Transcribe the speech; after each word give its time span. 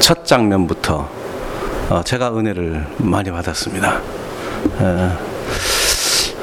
첫 0.00 0.24
장면부터 0.24 1.08
어, 1.90 2.02
제가 2.02 2.36
은혜를 2.36 2.86
많이 2.98 3.30
받았습니다. 3.30 4.00
에, 4.80 5.10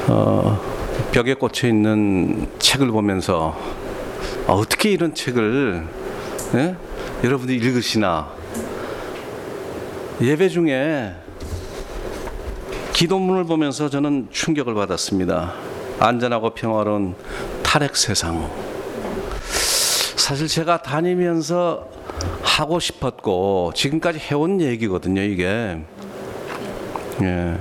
어, 0.06 0.60
벽에 1.10 1.34
꽂혀 1.34 1.68
있는 1.68 2.48
책을 2.58 2.90
보면서 2.92 3.58
어, 4.46 4.54
어떻게 4.54 4.90
이런 4.90 5.14
책을 5.14 5.86
예? 6.54 6.76
여러분들이 7.24 7.58
읽으시나 7.58 8.28
예배 10.20 10.48
중에 10.48 11.14
기도문을 12.92 13.44
보면서 13.44 13.90
저는 13.90 14.28
충격을 14.30 14.74
받았습니다. 14.74 15.54
안전하고 15.98 16.50
평화로운 16.50 17.16
탈핵 17.62 17.96
세상. 17.96 18.48
사실 20.16 20.46
제가 20.46 20.82
다니면서 20.82 21.97
하고 22.42 22.80
싶었고 22.80 23.72
지금까지 23.74 24.18
해온 24.18 24.60
얘기거든요, 24.60 25.22
이게. 25.22 25.78
예. 27.22 27.58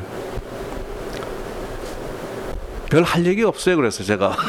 별 2.90 3.04
할 3.04 3.26
얘기 3.26 3.44
없어요, 3.44 3.76
그래서 3.76 4.04
제가. 4.04 4.36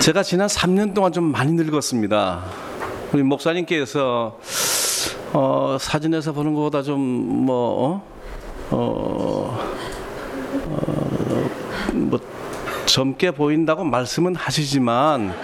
제가 0.00 0.22
지난 0.22 0.46
3년 0.48 0.94
동안 0.94 1.12
좀 1.12 1.24
많이 1.24 1.52
늙었습니다. 1.52 2.44
우리 3.12 3.22
목사님께서 3.22 4.38
어, 5.32 5.76
사진에서 5.78 6.32
보는 6.32 6.54
것보다 6.54 6.82
좀뭐 6.82 7.84
어? 7.84 8.02
어, 8.70 9.58
어, 10.66 11.50
뭐 11.92 12.18
젊게 12.86 13.30
보인다고 13.30 13.84
말씀은 13.84 14.34
하시지만 14.34 15.34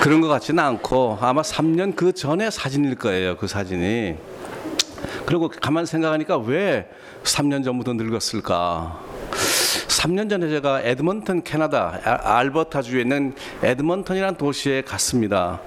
그런 0.00 0.20
것 0.20 0.28
같지는 0.28 0.62
않고 0.62 1.18
아마 1.20 1.42
3년 1.42 1.94
그 1.94 2.12
전에 2.12 2.50
사진일 2.50 2.96
거예요. 2.96 3.36
그 3.36 3.46
사진이. 3.46 4.16
그리고 5.26 5.48
가만 5.48 5.86
생각하니까 5.86 6.38
왜 6.38 6.88
3년 7.24 7.64
전부터 7.64 7.94
늙었을까? 7.94 9.00
3년 9.88 10.28
전에 10.28 10.48
제가 10.48 10.82
에드먼턴 10.82 11.44
캐나다 11.44 12.00
알버타주에 12.04 13.02
있는 13.02 13.34
에드먼턴이라는 13.62 14.36
도시에 14.36 14.82
갔습니다. 14.82 15.60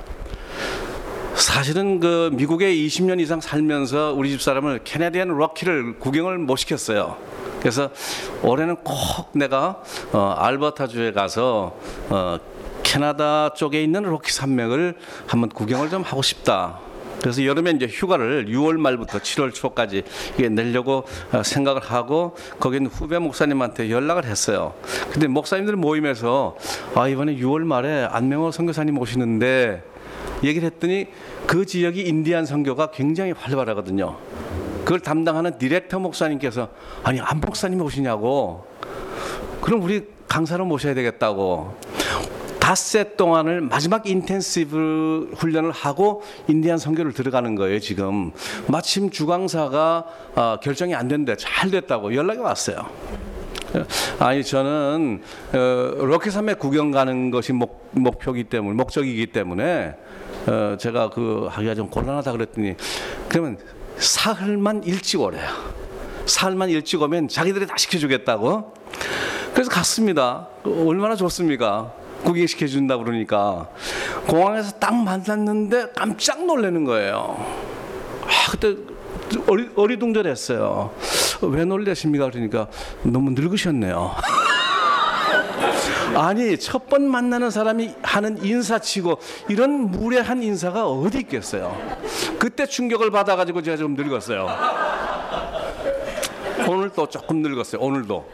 사실은 1.36 2.00
그 2.00 2.30
미국에 2.34 2.74
20년 2.74 3.20
이상 3.20 3.40
살면서 3.42 4.14
우리 4.16 4.32
집 4.32 4.42
사람을 4.42 4.82
캐나디안 4.84 5.30
럭키를 5.30 6.00
구경을 6.00 6.38
못 6.38 6.56
시켰어요. 6.58 7.18
그래서 7.60 7.90
올해는 8.44 8.78
꼭 8.78 9.32
내가 9.34 9.82
어, 10.12 10.36
알버타주에 10.38 11.14
가서 11.14 11.78
어, 12.10 12.38
캐나다 12.86 13.50
쪽에 13.54 13.84
있는 13.84 14.04
럭키 14.04 14.32
산맥을 14.32 14.96
한번 15.28 15.50
구경을 15.50 15.90
좀 15.90 16.04
하고 16.04 16.22
싶다. 16.22 16.80
그래서 17.20 17.44
여름에 17.44 17.72
이제 17.72 17.88
휴가를 17.88 18.46
6월 18.46 18.78
말부터 18.78 19.18
7월 19.18 19.52
초까지 19.52 20.04
이게 20.38 20.48
내려고 20.48 21.06
어, 21.32 21.42
생각을 21.42 21.82
하고 21.82 22.36
거기 22.60 22.78
있는 22.78 22.92
후배 22.92 23.18
목사님한테 23.18 23.90
연락을 23.90 24.26
했어요. 24.26 24.76
근데 25.12 25.28
목사님들 25.28 25.76
모임에서 25.76 26.56
아 26.94 27.08
이번에 27.08 27.36
6월 27.38 27.62
말에 27.62 28.08
안명호 28.12 28.52
선교사님 28.52 28.98
오시는데 29.00 29.84
얘기를 30.44 30.68
했더니 30.68 31.08
그 31.48 31.66
지역이 31.66 32.02
인디안 32.02 32.46
선교가 32.46 32.92
굉장히 32.92 33.32
활발하거든요. 33.32 34.18
그걸 34.84 35.00
담당하는 35.00 35.58
디렉터 35.58 35.98
목사님께서 35.98 36.70
아니 37.04 37.20
안 37.20 37.42
목사님 37.42 37.82
오시냐고 37.82 38.68
그럼 39.62 39.82
우리 39.82 40.04
강사로 40.28 40.66
모셔야 40.66 40.94
되겠다고 40.94 41.95
닷새 42.66 43.16
동안을 43.16 43.62
마지막 43.62 44.08
intensive 44.08 45.34
훈련을 45.36 45.70
하고 45.70 46.24
인디안 46.48 46.80
선교를 46.80 47.14
들어가는 47.14 47.54
거예요 47.54 47.80
지금 47.80 48.32
마침 48.66 49.12
주강사가 49.12 50.06
어, 50.34 50.58
결정이 50.64 50.96
안 50.96 51.08
된대 51.08 51.36
잘 51.38 51.70
됐다고 51.70 52.16
연락이 52.16 52.40
왔어요 52.40 52.90
아니 54.18 54.44
저는 54.44 55.22
어, 55.54 55.58
로키 56.06 56.32
산맥 56.32 56.58
구경 56.58 56.90
가는 56.90 57.30
것이 57.30 57.54
목, 57.54 57.88
목표이기 57.92 58.46
때문에 58.46 58.76
목적이기 58.76 59.28
때문에 59.28 59.96
어, 60.48 60.76
제가 60.80 61.12
그 61.12 61.48
하기가 61.48 61.76
좀 61.76 61.88
곤란하다 61.88 62.32
그랬더니 62.32 62.74
그러면 63.30 63.60
사흘만 63.98 64.86
일찍 64.86 65.22
오래요. 65.22 65.48
사흘만 66.26 66.70
일찍 66.70 67.02
오면 67.02 67.28
자기들이 67.28 67.68
다 67.68 67.76
시켜주겠다고. 67.78 68.74
그래서 69.54 69.70
갔습니다. 69.70 70.50
얼마나 70.66 71.16
좋습니까? 71.16 72.05
구경시켜 72.26 72.68
준다 72.68 72.98
그러니까 72.98 73.70
공항에서 74.28 74.72
딱 74.74 74.94
만났는데 74.96 75.92
깜짝 75.96 76.46
놀라는 76.46 76.84
거예요. 76.84 77.38
아 78.24 78.52
그때 78.52 78.76
어리, 79.48 79.70
어리둥절했어요. 79.76 80.92
왜 81.44 81.66
놀라십니까? 81.66 82.30
그러니까 82.32 82.68
너무 83.04 83.32
늙으셨네요. 83.32 84.16
아니 86.16 86.58
첫 86.58 86.88
번 86.88 87.08
만나는 87.10 87.50
사람이 87.52 87.94
하는 88.04 88.44
인사치고 88.44 89.20
이런 89.50 89.92
무례한 89.92 90.42
인사가 90.44 90.88
어디 90.88 91.20
있겠어요. 91.20 91.76
그때 92.40 92.66
충격을 92.66 93.12
받아가지고 93.12 93.62
제가 93.64 93.76
좀 93.78 93.96
늙었어요. 93.96 94.48
오늘 96.70 96.90
또 96.92 97.08
조금 97.08 97.42
늙었어요. 97.42 97.82
오늘도 97.82 98.30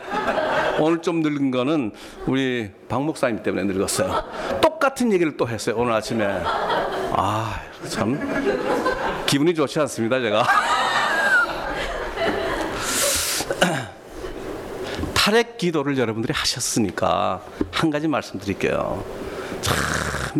오늘 0.79 1.01
좀 1.01 1.21
늙은 1.21 1.51
거는 1.51 1.91
우리 2.25 2.71
박 2.87 3.03
목사님 3.03 3.43
때문에 3.43 3.63
늙었어요. 3.71 4.23
똑같은 4.61 5.11
얘기를 5.13 5.37
또 5.37 5.47
했어요. 5.47 5.75
오늘 5.77 5.93
아침에 5.93 6.25
아 7.13 7.61
참 7.89 8.19
기분이 9.25 9.55
좋지 9.55 9.79
않습니다. 9.79 10.19
제가. 10.21 10.45
탈핵 15.13 15.57
기도를 15.57 15.97
여러분들이 15.97 16.33
하셨으니까 16.33 17.43
한 17.71 17.89
가지 17.89 18.07
말씀드릴게요. 18.07 19.03
참 19.61 19.77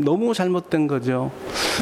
너무 0.03 0.33
잘못된 0.33 0.87
거죠. 0.87 1.31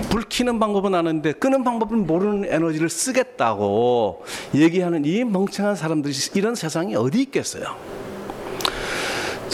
불 0.09 0.23
켜는 0.27 0.59
방법은 0.59 0.95
아는데 0.95 1.31
끄는 1.33 1.63
방법은 1.63 2.05
모르는 2.05 2.51
에너지를 2.51 2.89
쓰겠다고 2.89 4.25
얘기하는 4.53 5.05
이 5.05 5.23
멍청한 5.23 5.75
사람들이 5.75 6.13
이런 6.35 6.55
세상이 6.55 6.95
어디 6.95 7.21
있겠어요. 7.21 7.98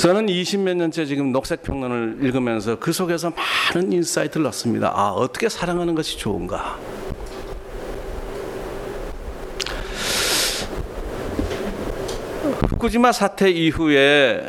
저는 0.06 0.28
20몇 0.28 0.76
년째 0.76 1.08
지금 1.08 1.32
녹색 1.32 1.64
평론을 1.64 2.20
읽으면서 2.22 2.78
그 2.78 2.94
속에서 2.94 3.34
많은 3.74 3.92
insight를 3.92 4.46
얻습니다. 4.46 4.92
아, 4.94 5.10
어떻게 5.10 5.50
사랑하는 5.50 5.96
것이 5.96 6.20
좋은가. 6.20 6.78
후쿠지마 12.70 13.14
사태 13.14 13.50
이후에 13.50 14.48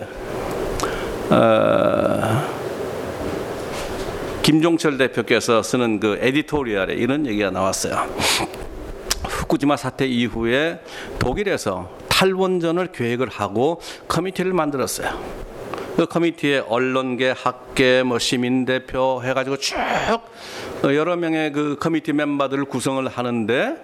어, 1.31 2.45
김종철 4.43 4.99
대표께서 4.99 5.63
쓰는 5.63 6.01
그 6.01 6.19
editorial에 6.21 6.93
이런 6.97 7.25
얘기가 7.25 7.51
나왔어요. 7.51 7.95
후쿠지마 9.25 9.79
사태 9.79 10.07
이후에 10.07 10.81
독일에서 11.19 11.96
탈원전을 12.17 12.93
계획을 12.93 13.29
하고 13.29 13.79
committee를 14.09 14.55
만들었어요. 14.55 15.21
그 15.97 16.07
committee에 16.07 16.61
언론계, 16.67 17.35
학계, 17.37 18.03
뭐 18.03 18.19
시민 18.19 18.65
대표 18.65 19.21
해가지고 19.23 19.59
쭉 19.59 19.77
여러 20.85 21.17
명의 21.17 21.53
그 21.53 21.77
committee 21.79 22.15
멤버들을 22.15 22.65
구성을 22.65 23.07
하는데 23.07 23.77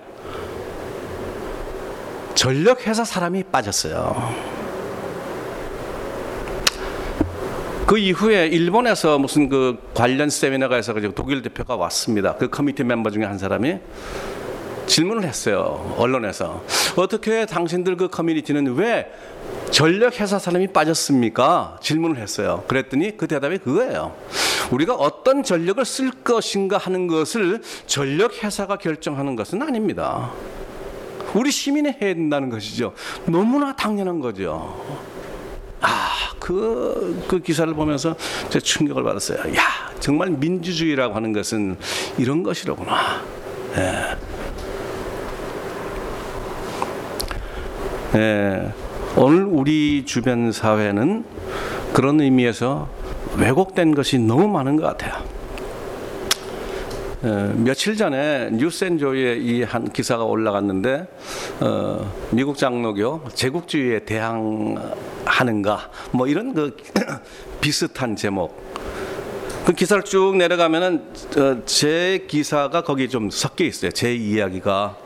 전력 2.34 2.86
회사 2.86 3.04
사람이 3.04 3.44
빠졌어요. 3.52 4.52
그 7.86 7.98
이후에 7.98 8.46
일본에서 8.46 9.18
무슨 9.18 9.50
그 9.50 9.76
관련 9.92 10.30
세미나가 10.30 10.78
있어가지고 10.78 11.14
독일 11.14 11.42
대표가 11.42 11.76
왔습니다. 11.76 12.36
그 12.36 12.48
커미티 12.48 12.84
멤버 12.84 13.10
중에 13.10 13.24
한 13.24 13.36
사람이 13.36 13.78
질문을 14.86 15.24
했어요. 15.24 15.94
언론에서. 15.98 16.64
어떻게 16.96 17.46
당신들 17.46 17.96
그 17.96 18.08
커뮤니티는 18.08 18.74
왜 18.74 19.10
전력 19.70 20.20
회사 20.20 20.38
사람이 20.38 20.68
빠졌습니까? 20.68 21.78
질문을 21.80 22.18
했어요. 22.18 22.64
그랬더니 22.68 23.16
그 23.16 23.26
대답이 23.26 23.58
그거예요. 23.58 24.14
우리가 24.70 24.94
어떤 24.94 25.42
전력을 25.42 25.82
쓸 25.84 26.10
것인가 26.10 26.78
하는 26.78 27.06
것을 27.06 27.62
전력 27.86 28.42
회사가 28.42 28.76
결정하는 28.76 29.36
것은 29.36 29.62
아닙니다. 29.62 30.30
우리 31.34 31.50
시민이 31.50 31.88
해야 31.88 32.14
된다는 32.14 32.50
것이죠. 32.50 32.92
너무나 33.26 33.74
당연한 33.74 34.20
거죠. 34.20 35.02
아, 35.80 36.10
그, 36.38 37.24
그 37.26 37.40
기사를 37.40 37.72
보면서 37.74 38.14
제 38.50 38.60
충격을 38.60 39.02
받았어요. 39.02 39.54
야, 39.56 39.90
정말 40.00 40.30
민주주의라고 40.30 41.14
하는 41.14 41.32
것은 41.32 41.76
이런 42.18 42.42
것이로구나. 42.42 43.22
예. 43.76 44.41
예. 48.14 48.72
오늘 49.16 49.44
우리 49.44 50.04
주변 50.04 50.52
사회는 50.52 51.24
그런 51.92 52.20
의미에서 52.20 52.88
왜곡된 53.36 53.94
것이 53.94 54.18
너무 54.18 54.48
많은 54.48 54.76
것 54.76 54.84
같아요. 54.86 55.22
어, 57.24 57.54
며칠 57.56 57.96
전에 57.96 58.50
뉴스앤조이에 58.50 59.36
이 59.36 59.62
한 59.62 59.88
기사가 59.92 60.24
올라갔는데 60.24 61.06
어, 61.60 62.12
미국 62.32 62.56
장로교 62.58 63.22
제국주의에 63.32 64.00
대항하는가 64.00 65.90
뭐 66.10 66.26
이런 66.26 66.52
그 66.52 66.76
비슷한 67.60 68.16
제목 68.16 68.60
그 69.64 69.72
기사를 69.72 70.02
쭉 70.02 70.36
내려가면은 70.36 71.04
어, 71.38 71.62
제 71.64 72.24
기사가 72.26 72.82
거기 72.82 73.08
좀 73.08 73.30
섞여 73.30 73.64
있어요 73.64 73.92
제 73.92 74.12
이야기가 74.12 74.96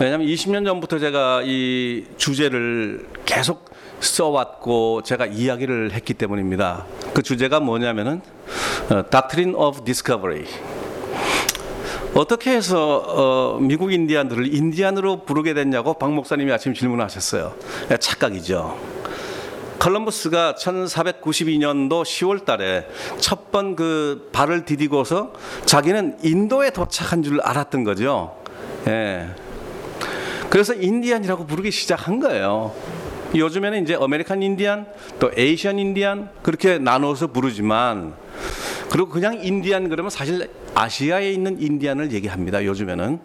왜냐하면 0.00 0.28
20년 0.28 0.64
전부터 0.64 0.98
제가 1.00 1.42
이 1.44 2.04
주제를 2.16 3.06
계속 3.24 3.68
써왔고 4.00 5.02
제가 5.02 5.26
이야기를 5.26 5.90
했기 5.92 6.14
때문입니다. 6.14 6.86
그 7.14 7.22
주제가 7.22 7.58
뭐냐면은 7.58 8.20
어, 8.90 9.02
Doctrine 9.10 9.54
of 9.56 9.84
Discovery. 9.84 10.44
어떻게 12.14 12.52
해서 12.52 13.02
어, 13.06 13.58
미국 13.60 13.92
인디안들을 13.92 14.54
인디안으로 14.54 15.24
부르게 15.24 15.52
됐냐고 15.52 15.94
박 15.94 16.12
목사님이 16.12 16.52
아침 16.52 16.74
질문하셨어요. 16.74 17.54
예, 17.90 17.96
착각이죠. 17.96 18.78
컬럼버스가 19.80 20.54
1492년도 20.54 22.02
10월 22.04 22.44
달에 22.44 22.86
첫 23.18 23.50
번 23.50 23.74
그 23.76 24.28
발을 24.32 24.64
디디고서 24.64 25.32
자기는 25.64 26.18
인도에 26.22 26.70
도착한 26.70 27.22
줄 27.22 27.40
알았던 27.40 27.82
거죠. 27.84 28.36
예. 28.86 29.28
그래서 30.50 30.74
인디안이라고 30.74 31.46
부르기 31.46 31.70
시작한 31.70 32.20
거예요. 32.20 32.74
요즘에는 33.34 33.82
이제 33.82 33.96
American 34.00 34.42
Indian, 34.42 34.86
또 35.18 35.30
Asian 35.36 35.78
Indian 35.78 36.30
그렇게 36.42 36.78
나눠서 36.78 37.28
부르지만 37.28 38.14
그리고 38.90 39.08
그냥 39.10 39.38
인디안 39.42 39.90
그러면 39.90 40.08
사실 40.08 40.48
아시아에 40.74 41.30
있는 41.32 41.60
인디안을 41.60 42.12
얘기합니다. 42.12 42.64
요즘에는 42.64 43.20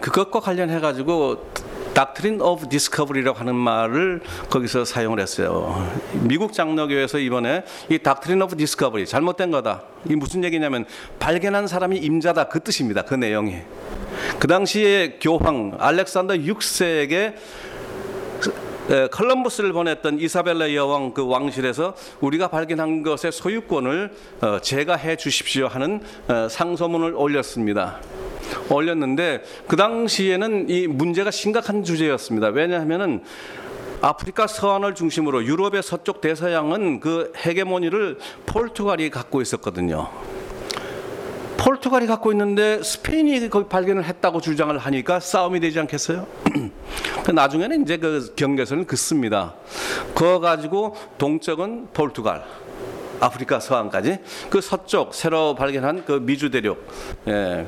그것과 0.00 0.40
관련해 0.40 0.80
가지고 0.80 1.44
Doctrine 1.92 2.40
of 2.40 2.68
Discovery라고 2.68 3.38
하는 3.38 3.54
말을 3.54 4.20
거기서 4.50 4.84
사용을 4.84 5.20
했어요. 5.20 5.90
미국 6.12 6.52
장로교에서 6.52 7.18
이번에 7.18 7.64
이 7.90 7.98
Doctrine 7.98 8.40
of 8.40 8.56
Discovery 8.56 9.06
잘못된 9.06 9.50
거다. 9.50 9.82
이 10.08 10.14
무슨 10.14 10.44
얘기냐면 10.44 10.86
발견한 11.18 11.66
사람이 11.66 11.98
임자다 11.98 12.48
그 12.48 12.60
뜻입니다. 12.60 13.02
그 13.02 13.14
내용이. 13.14 13.56
그 14.38 14.46
당시에 14.46 15.18
교황 15.20 15.76
알렉산더 15.78 16.34
6세에게 16.34 17.34
컬럼버스를 19.10 19.72
보냈던 19.72 20.20
이사벨라 20.20 20.72
여왕 20.74 21.12
그 21.12 21.26
왕실에서 21.26 21.94
우리가 22.20 22.48
발견한 22.48 23.02
것의 23.02 23.32
소유권을 23.32 24.12
어, 24.42 24.58
제가 24.60 24.94
해 24.94 25.16
주십시오 25.16 25.66
하는 25.66 26.00
어, 26.28 26.48
상소문을 26.48 27.14
올렸습니다. 27.16 28.00
올렸는데 28.70 29.42
그 29.66 29.74
당시에는 29.76 30.70
이 30.70 30.86
문제가 30.86 31.32
심각한 31.32 31.82
주제였습니다. 31.82 32.48
왜냐하면은 32.48 33.22
아프리카 34.02 34.46
서안을 34.46 34.94
중심으로 34.94 35.44
유럽의 35.44 35.82
서쪽 35.82 36.20
대서양은 36.20 37.00
그 37.00 37.32
헤게모니를 37.36 38.18
포르투갈이 38.44 39.10
갖고 39.10 39.40
있었거든요. 39.40 40.10
포르투갈이 41.58 42.06
갖고 42.06 42.32
있는데 42.32 42.82
스페인이 42.82 43.48
거기 43.48 43.68
발견을 43.68 44.04
했다고 44.04 44.40
주장을 44.40 44.76
하니까 44.76 45.20
싸움이 45.20 45.60
되지 45.60 45.80
않겠어요? 45.80 46.26
그 47.24 47.30
나중에는 47.30 47.82
이제 47.82 47.96
그 47.96 48.34
경계선을 48.36 48.86
긋습니다. 48.86 49.54
그거 50.14 50.38
가지고 50.38 50.94
동쪽은 51.18 51.88
포르투갈, 51.92 52.44
아프리카 53.20 53.60
서안까지 53.60 54.18
그 54.50 54.60
서쪽 54.60 55.14
새로 55.14 55.54
발견한 55.54 56.04
그 56.04 56.12
미주 56.12 56.50
대륙 56.50 56.86
예, 57.28 57.66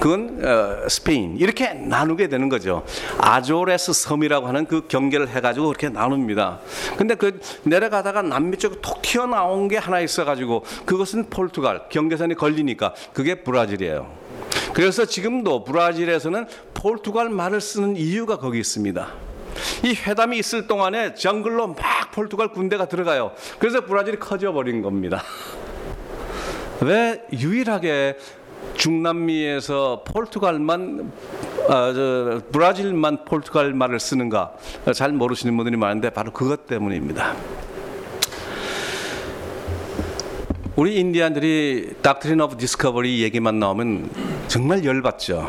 그건 0.00 0.44
어, 0.44 0.88
스페인 0.88 1.36
이렇게 1.36 1.72
나누게 1.72 2.28
되는 2.28 2.48
거죠. 2.48 2.84
아조레스 3.18 3.92
섬이라고 3.92 4.46
하는 4.46 4.66
그 4.66 4.86
경계를 4.88 5.28
해가지고 5.28 5.68
그렇게 5.68 5.88
나눕니다. 5.88 6.60
근데 6.96 7.14
그 7.14 7.40
내려가다가 7.62 8.22
남미 8.22 8.56
쪽에 8.58 8.76
톡 8.80 9.02
튀어나온 9.02 9.68
게 9.68 9.76
하나 9.76 10.00
있어가지고 10.00 10.64
그것은 10.84 11.30
포르투갈 11.30 11.88
경계선이 11.88 12.34
걸리니까 12.34 12.94
그게 13.12 13.36
브라질이에요. 13.36 14.26
그래서 14.72 15.04
지금도 15.04 15.64
브라질에서는 15.64 16.46
포르투갈 16.74 17.30
말을 17.30 17.60
쓰는 17.60 17.96
이유가 17.96 18.36
거기 18.36 18.58
있습니다. 18.58 19.08
이 19.84 19.94
회담이 19.94 20.38
있을 20.38 20.66
동안에 20.66 21.14
정글로 21.14 21.68
막 21.68 21.76
포르투갈 22.16 22.48
군대가 22.48 22.86
들어가요. 22.86 23.32
그래서 23.58 23.84
브라질이 23.84 24.18
커져 24.18 24.52
버린 24.52 24.80
겁니다. 24.80 25.22
왜 26.80 27.22
유일하게 27.30 28.16
중남미에서 28.74 30.04
포르투갈만 30.06 31.12
아, 31.68 31.92
저, 31.94 32.40
브라질만 32.50 33.24
포르투갈 33.26 33.74
말을 33.74 34.00
쓰는가 34.00 34.54
잘 34.94 35.12
모르시는 35.12 35.56
분들이 35.56 35.76
많은데 35.76 36.10
바로 36.10 36.32
그것 36.32 36.66
때문입니다. 36.66 37.34
우리 40.76 40.96
인디안들이 40.96 41.96
Doctrine 42.02 42.40
of 42.40 42.56
Discovery 42.56 43.22
얘기만 43.22 43.58
나오면 43.58 44.10
정말 44.48 44.84
열받죠. 44.84 45.48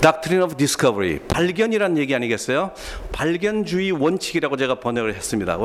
Doctrine 0.00 0.42
of 0.42 0.56
Discovery 0.56 1.20
발견이란 1.28 1.98
얘기 1.98 2.14
아니겠어요? 2.14 2.72
발견주의 3.12 3.90
원칙이라고 3.92 4.56
제가 4.56 4.80
번역을 4.80 5.14
했습니다. 5.14 5.58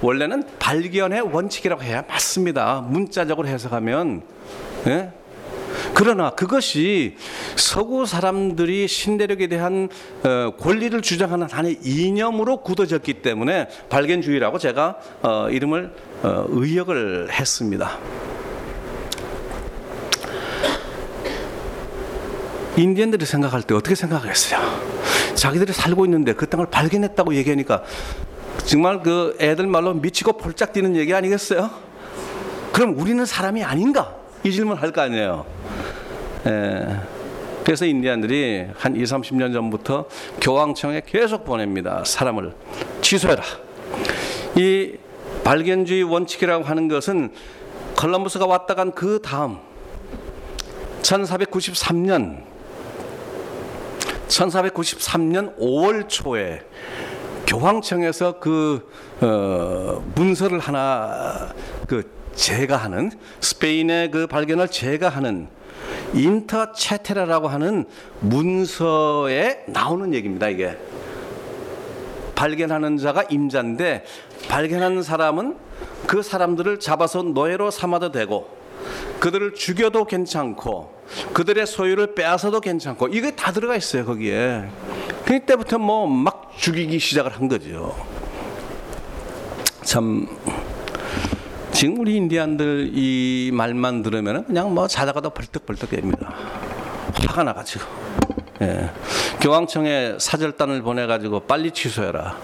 원래는 0.00 0.44
발견의 0.58 1.20
원칙이라고 1.32 1.82
해야 1.82 2.02
맞습니다. 2.08 2.80
문자적으로 2.88 3.48
해석하면 3.48 4.22
예? 4.86 5.12
그러나 5.94 6.30
그것이 6.30 7.16
서구 7.56 8.06
사람들이 8.06 8.88
신대륙에 8.88 9.46
대한 9.48 9.88
어, 10.24 10.52
권리를 10.58 11.00
주장하는 11.02 11.48
하나의 11.50 11.78
이념으로 11.82 12.58
굳어졌기 12.58 13.14
때문에 13.14 13.68
발견주의라고 13.88 14.58
제가 14.58 14.98
어, 15.22 15.48
이름을 15.50 15.92
어, 16.22 16.44
의역을 16.48 17.28
했습니다. 17.32 17.98
인디언들이 22.78 23.26
생각할 23.26 23.62
때 23.62 23.74
어떻게 23.74 23.94
생각하겠어요? 23.94 24.60
자기들이 25.34 25.72
살고 25.72 26.04
있는데 26.06 26.32
그 26.32 26.48
땅을 26.48 26.66
발견했다고 26.66 27.34
얘기하니까 27.34 27.82
정말 28.64 29.02
그 29.02 29.36
애들 29.40 29.66
말로 29.66 29.94
미치고 29.94 30.34
폴짝 30.38 30.72
뛰는 30.72 30.94
얘기 30.96 31.12
아니겠어요? 31.12 31.70
그럼 32.72 32.98
우리는 32.98 33.24
사람이 33.24 33.64
아닌가? 33.64 34.14
이 34.44 34.52
질문 34.52 34.76
할 34.76 34.92
거 34.92 35.00
아니에요. 35.00 35.44
예. 36.46 37.00
그래서 37.64 37.84
인디안들이 37.84 38.68
한 38.76 38.96
2, 38.96 39.02
30년 39.02 39.52
전부터 39.52 40.06
교황청에 40.40 41.02
계속 41.04 41.44
보냅니다. 41.44 42.02
사람을 42.06 42.54
취소해라. 43.02 43.42
이 44.56 44.94
발견주의 45.44 46.02
원칙이라고 46.04 46.64
하는 46.64 46.88
것은 46.88 47.30
컬럼버스가 47.96 48.46
왔다 48.46 48.74
간 48.74 48.92
그 48.92 49.20
다음 49.20 49.58
1493년 51.02 52.47
1493년 54.28 55.58
5월 55.58 56.08
초에 56.08 56.60
교황청에서 57.46 58.38
그 58.40 58.88
어, 59.20 60.04
문서를 60.14 60.58
하나 60.58 61.52
그 61.86 62.10
제가 62.34 62.76
하는 62.76 63.10
스페인의 63.40 64.10
그 64.10 64.26
발견을 64.26 64.68
제가 64.68 65.08
하는 65.08 65.48
인터체테라라고 66.14 67.48
하는 67.48 67.86
문서에 68.20 69.64
나오는 69.66 70.14
얘기입니다. 70.14 70.48
이게 70.48 70.76
발견하는 72.34 72.98
자가 72.98 73.24
임자인데 73.24 74.04
발견한 74.48 75.02
사람은 75.02 75.56
그 76.06 76.22
사람들을 76.22 76.78
잡아서 76.80 77.22
노예로 77.22 77.70
삼아도 77.70 78.12
되고 78.12 78.48
그들을 79.18 79.54
죽여도 79.54 80.04
괜찮고 80.04 80.97
그들의 81.32 81.66
소유를 81.66 82.14
빼앗아도 82.14 82.60
괜찮고 82.60 83.08
이게 83.08 83.34
다 83.34 83.52
들어가 83.52 83.76
있어요 83.76 84.04
거기에. 84.04 84.68
그때부터 85.24 85.78
뭐 85.78 86.06
막 86.06 86.52
죽이기 86.58 86.98
시작을 86.98 87.32
한 87.32 87.48
거죠. 87.48 87.94
참 89.82 90.26
지금 91.72 91.98
우리 92.00 92.16
인디안들 92.16 92.90
이 92.94 93.50
말만 93.52 94.02
들으면 94.02 94.44
그냥 94.46 94.74
뭐 94.74 94.88
자다가도 94.88 95.30
벌떡벌떡 95.30 95.90
됩니다. 95.90 96.34
화가 97.26 97.44
나가지고. 97.44 97.84
예. 98.62 98.90
교황청에 99.40 100.16
사절단을 100.18 100.82
보내가지고 100.82 101.40
빨리 101.40 101.70
취소해라 101.70 102.36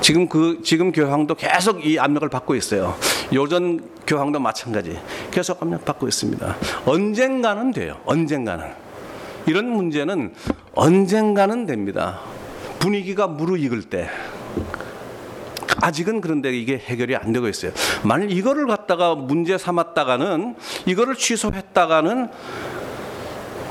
지금 0.00 0.28
그 0.28 0.60
지금 0.64 0.92
교황도 0.92 1.34
계속 1.34 1.84
이 1.84 1.98
압력을 1.98 2.28
받고 2.28 2.54
있어요. 2.54 2.96
요전 3.32 3.80
교황도 4.06 4.40
마찬가지. 4.40 4.98
계속 5.30 5.62
압력 5.62 5.84
받고 5.84 6.08
있습니다. 6.08 6.56
언젠가는 6.86 7.72
돼요. 7.72 8.00
언젠가는. 8.06 8.66
이런 9.46 9.66
문제는 9.66 10.34
언젠가는 10.74 11.66
됩니다. 11.66 12.20
분위기가 12.78 13.26
무르익을 13.26 13.82
때. 13.84 14.08
아직은 15.82 16.20
그런데 16.20 16.50
이게 16.50 16.78
해결이 16.78 17.16
안 17.16 17.32
되고 17.32 17.48
있어요. 17.48 17.72
만일 18.02 18.30
이거를 18.30 18.66
갖다가 18.66 19.14
문제 19.14 19.56
삼았다가는 19.56 20.56
이거를 20.86 21.14
취소했다가는 21.14 22.28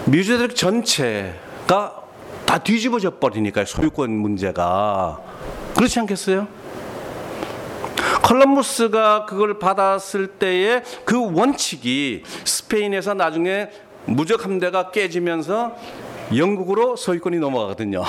미주대학 0.05 0.55
전체가 0.55 2.01
다 2.45 2.57
뒤집어져 2.57 3.19
버리니까요. 3.19 3.65
소유권 3.65 4.11
문제가 4.11 5.28
그렇지 5.79 5.97
않겠어요? 6.01 6.45
컬럼버스가 8.21 9.25
그걸 9.25 9.59
받았을 9.59 10.27
때의 10.27 10.83
그 11.05 11.31
원칙이 11.31 12.23
스페인에서 12.43 13.13
나중에 13.13 13.69
무적 14.03 14.43
함대가 14.43 14.91
깨지면서 14.91 15.77
영국으로 16.35 16.97
소유권이 16.97 17.39
넘어가거든요. 17.39 18.03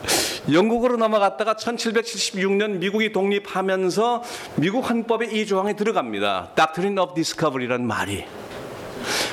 영국으로 0.50 0.96
넘어갔다가 0.96 1.52
1776년 1.56 2.78
미국이 2.78 3.12
독립하면서 3.12 4.22
미국 4.56 4.88
헌법에 4.88 5.26
이 5.26 5.44
조항이 5.44 5.76
들어갑니다. 5.76 6.52
Doctrine 6.56 6.98
of 6.98 7.12
Discovery라는 7.12 7.86
말이. 7.86 8.24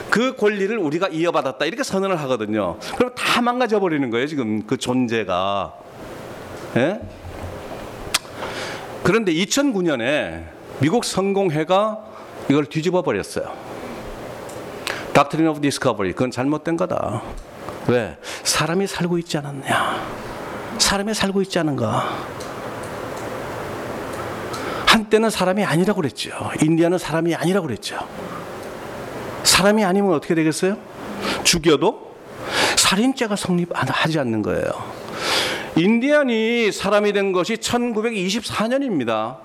그 0.10 0.36
권리를 0.36 0.77
우리가 0.77 1.08
이어받았다 1.08 1.63
이렇게 1.63 1.84
선언을 1.84 2.20
하거든요. 2.24 2.79
그럼 2.98 3.13
다 3.15 3.41
망가져 3.41 3.79
버리는 3.79 4.10
거예요 4.10 4.27
지금 4.27 4.67
그 4.67 4.75
존재가. 4.75 5.74
예? 6.75 7.00
그런데 9.08 9.34
2009년에 9.34 10.50
미국 10.82 11.06
성공회가 11.06 11.98
이걸 12.50 12.66
뒤집어 12.66 13.04
버렸어요. 13.04 13.54
Doctrine 15.14 15.50
of 15.50 15.62
Discovery 15.62 16.12
그건 16.12 16.30
잘못된 16.30 16.76
거다. 16.76 17.22
왜? 17.88 18.18
사람이 18.44 18.86
살고 18.86 19.18
있지 19.20 19.38
않았냐? 19.38 20.06
사람이 20.78 21.14
살고 21.14 21.42
있지 21.44 21.58
않은가? 21.58 22.18
한때는 24.88 25.30
사람이 25.30 25.64
아니라고 25.64 26.02
그랬죠. 26.02 26.32
인디아는 26.62 26.98
사람이 26.98 27.34
아니라고 27.34 27.68
그랬죠. 27.68 28.06
사람이 29.44 29.86
아니면 29.86 30.16
어떻게 30.16 30.36
되겠어요? 30.36 30.76
죽여도 31.46 32.14
살인죄가 32.76 33.38
성립하지 33.38 34.20
않는 34.20 34.42
거예요. 34.42 34.97
인디안이 35.77 36.72
사람이 36.72 37.13
된 37.13 37.31
것이 37.31 37.55
1924년입니다. 37.57 39.38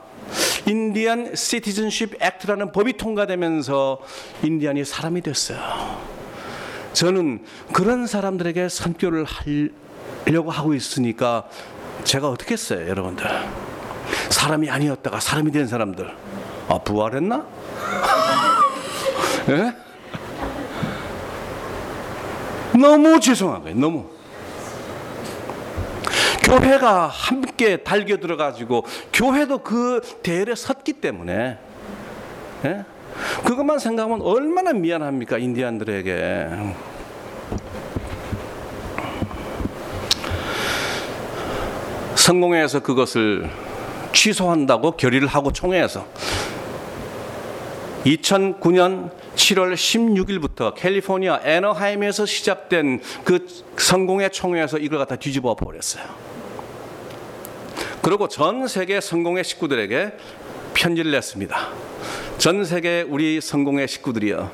인디안 0.67 1.35
시티즌십 1.35 2.23
액트라는 2.23 2.73
법이 2.73 2.95
통과되면서 2.97 3.99
인디안이 4.43 4.85
사람이 4.87 5.21
됐어요. 5.21 5.59
저는 6.95 7.45
그런 7.73 8.07
사람들에게 8.07 8.71
선교를 8.71 9.25
하려고 9.25 10.51
하고 10.51 10.73
있으니까 10.73 11.49
제가 12.05 12.31
어떻게 12.31 12.55
했어요, 12.55 12.89
여러분들? 12.89 13.27
사람이 14.31 14.71
아니었다가 14.71 15.21
사람이 15.21 15.53
된 15.53 15.67
사람들. 15.67 16.15
아, 16.69 16.79
부활했나? 16.79 17.47
예? 19.51 19.75
너무 22.79 23.21
죄송한 23.21 23.63
거예요. 23.65 23.77
너무. 23.79 24.12
교회가 26.59 27.07
함께 27.07 27.79
달겨 27.79 28.19
들어가지고 28.19 28.85
교회도 29.13 29.59
그 29.59 30.01
대열에 30.23 30.55
섰기 30.55 30.95
때문에 30.95 31.59
예? 32.65 32.85
그것만 33.45 33.79
생각하면 33.79 34.21
얼마나 34.23 34.73
미안합니까 34.73 35.39
인디안들에게. 35.39 36.49
성공회에서 42.15 42.81
그것을 42.81 43.51
취소한다고 44.13 44.93
결의를 44.93 45.27
하고 45.27 45.53
총회에서 45.53 46.07
2009년 48.05 49.11
7월 49.35 49.75
16일부터 49.75 50.75
캘리포니아 50.75 51.41
애너하임에서 51.43 52.27
시작된 52.27 53.01
그 53.25 53.47
성공회 53.77 54.29
총회에서 54.29 54.79
이걸 54.79 54.99
갖다 54.99 55.17
뒤집어 55.17 55.55
버렸어요. 55.55 56.32
그리고 58.03 58.27
전 58.27 58.67
세계 58.67 59.01
성공회 59.01 59.45
식구들에게 59.45 60.13
편지를 60.75 61.13
냈습니다. 61.13 61.69
전 62.37 62.65
세계 62.65 63.03
우리 63.03 63.41
성공회 63.41 63.87
식구들이요. 63.87 64.51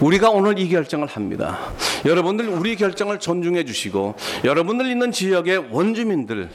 우리가 0.00 0.30
오늘 0.30 0.58
이 0.58 0.68
결정을 0.70 1.06
합니다. 1.06 1.58
여러분들 2.06 2.48
우리 2.48 2.76
결정을 2.76 3.18
존중해 3.18 3.64
주시고 3.64 4.14
여러분들 4.44 4.86
있는 4.86 5.12
지역의 5.12 5.66
원주민들 5.70 6.48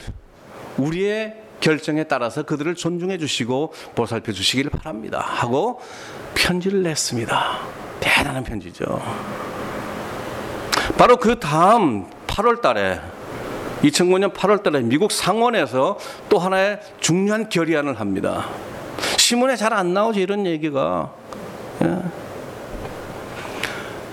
우리의 0.78 1.36
결정에 1.60 2.04
따라서 2.06 2.44
그들을 2.44 2.74
존중해 2.74 3.20
주시고 3.20 3.74
보살펴 3.94 4.32
주시길 4.32 4.72
바랍니다. 4.72 5.20
하고 5.20 5.80
편지를 6.34 6.82
냈습니다. 6.82 7.60
대단한 8.00 8.44
편지죠. 8.44 9.02
바로 10.98 11.18
그 11.18 11.40
다음 11.40 12.08
8월 12.28 12.62
달에 12.62 13.00
2009년 13.84 14.34
8월 14.34 14.64
달에 14.64 14.82
미국 14.82 15.12
상원에서 15.12 15.98
또 16.30 16.40
하나의 16.40 16.80
중요한 17.00 17.50
결의안을 17.50 18.00
합니다. 18.00 18.48
신문에 19.18 19.56
잘 19.56 19.74
안 19.74 19.94
나오죠 19.94 20.20
이런 20.20 20.46
얘기가. 20.46 21.12
예. 21.84 21.98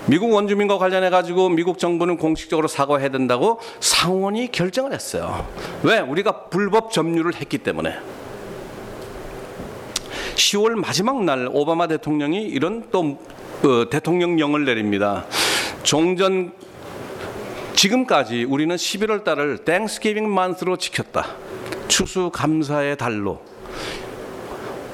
미국 0.05 0.31
원주민과 0.33 0.77
관련해 0.77 1.09
가지고 1.09 1.47
미국 1.49 1.79
정부는 1.79 2.17
공식적으로 2.17 2.67
사과해야 2.67 3.09
된다고 3.09 3.59
상원이 3.79 4.51
결정을 4.51 4.91
했어요. 4.91 5.47
왜? 5.83 5.99
우리가 5.99 6.45
불법 6.49 6.91
점유를 6.91 7.35
했기 7.35 7.57
때문에. 7.57 7.95
10월 10.35 10.71
마지막 10.71 11.23
날 11.23 11.47
오바마 11.51 11.87
대통령이 11.87 12.41
이런 12.41 12.89
또 12.91 13.17
어, 13.63 13.89
대통령령을 13.89 14.65
내립니다. 14.65 15.25
종전 15.83 16.51
지금까지 17.75 18.45
우리는 18.45 18.75
11월 18.75 19.23
달을 19.23 19.59
Thanksgiving 19.59 20.33
Month로 20.33 20.77
지켰다. 20.77 21.35
추수 21.87 22.29
감사의 22.31 22.97
달로 22.97 23.41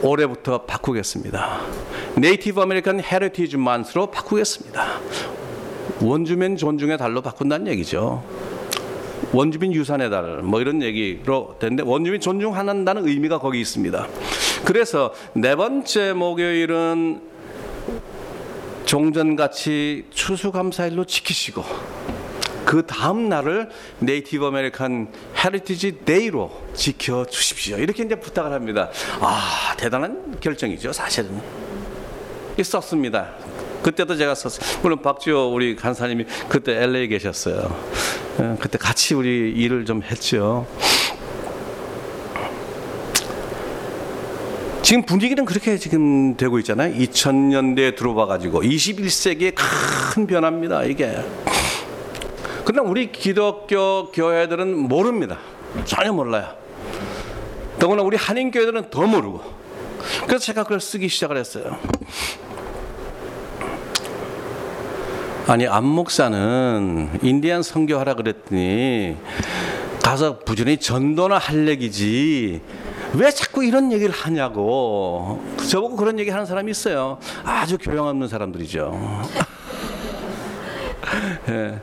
올해부터 0.01 0.63
바꾸겠습니다. 0.63 1.61
Native 2.15 2.61
American 2.61 3.01
Heritage 3.01 3.57
Month로 3.57 4.07
바꾸겠습니다. 4.07 4.99
원주민 6.01 6.57
존중의 6.57 6.97
달로 6.97 7.21
바꾼다는 7.21 7.67
얘기죠. 7.67 8.23
원주민 9.33 9.73
유산의 9.73 10.09
달, 10.09 10.41
뭐 10.41 10.61
이런 10.61 10.81
얘기로 10.81 11.57
되는데 11.59 11.83
원주민 11.83 12.19
존중한다는 12.19 13.07
의미가 13.07 13.39
거기 13.39 13.59
있습니다. 13.59 14.07
그래서 14.65 15.13
네 15.33 15.55
번째 15.55 16.13
목요일은 16.13 17.21
종전같이 18.85 20.05
추수감사일로 20.09 21.05
지키시고 21.05 21.63
그 22.69 22.85
다음 22.85 23.29
날을 23.29 23.67
Native 23.97 24.45
American 24.45 25.11
Heritage 25.43 26.01
Day로 26.05 26.51
지켜 26.75 27.25
주십시오. 27.25 27.77
이렇게 27.79 28.03
이제 28.03 28.13
부탁을 28.13 28.51
합니다. 28.53 28.91
아, 29.21 29.73
대단한 29.75 30.37
결정이죠, 30.39 30.93
사실은. 30.93 31.41
있었습니다. 32.59 33.31
그때도 33.81 34.15
제가 34.15 34.35
썼어요. 34.35 34.81
물론 34.83 35.01
박지호 35.01 35.51
우리 35.51 35.75
간사님이 35.75 36.25
그때 36.47 36.83
LA 36.83 37.07
계셨어요. 37.07 37.75
예, 38.39 38.55
그때 38.59 38.77
같이 38.77 39.15
우리 39.15 39.51
일을 39.51 39.85
좀 39.85 40.03
했죠. 40.03 40.67
지금 44.83 45.01
분위기는 45.07 45.43
그렇게 45.43 45.79
지금 45.79 46.37
되고 46.37 46.59
있잖아요. 46.59 46.93
2000년대에 46.93 47.95
들어와 47.95 48.27
가지고 48.27 48.61
21세기의 48.61 49.55
큰 49.55 50.27
변화입니다. 50.27 50.83
이게. 50.83 51.17
그러나 52.71 52.87
우리 52.87 53.11
기독교 53.11 54.11
교회들은 54.11 54.77
모릅니다. 54.77 55.39
전혀 55.85 56.13
몰라요. 56.13 56.53
더구나 57.79 58.03
우리 58.03 58.15
한인 58.15 58.51
교회들은 58.51 58.91
더 58.91 59.07
모르고. 59.07 59.41
그래서 60.27 60.45
제가 60.45 60.61
그걸 60.61 60.79
쓰기 60.79 61.09
시작을 61.09 61.35
했어요. 61.37 61.79
아니 65.47 65.65
안 65.65 65.83
목사는 65.83 67.19
인디안 67.23 67.63
선교하라 67.63 68.13
그랬더니 68.13 69.17
가서 70.03 70.37
부지런히 70.37 70.77
전도나 70.77 71.39
할 71.39 71.67
얘기지 71.67 72.61
왜 73.15 73.31
자꾸 73.31 73.65
이런 73.65 73.91
얘기를 73.91 74.13
하냐고 74.13 75.43
저보고 75.67 75.95
그런 75.95 76.19
얘기 76.19 76.29
하는 76.29 76.45
사람이 76.45 76.69
있어요 76.69 77.17
아주 77.43 77.79
교양 77.79 78.05
없는 78.05 78.27
사람들이죠 78.27 79.23
예. 81.49 81.79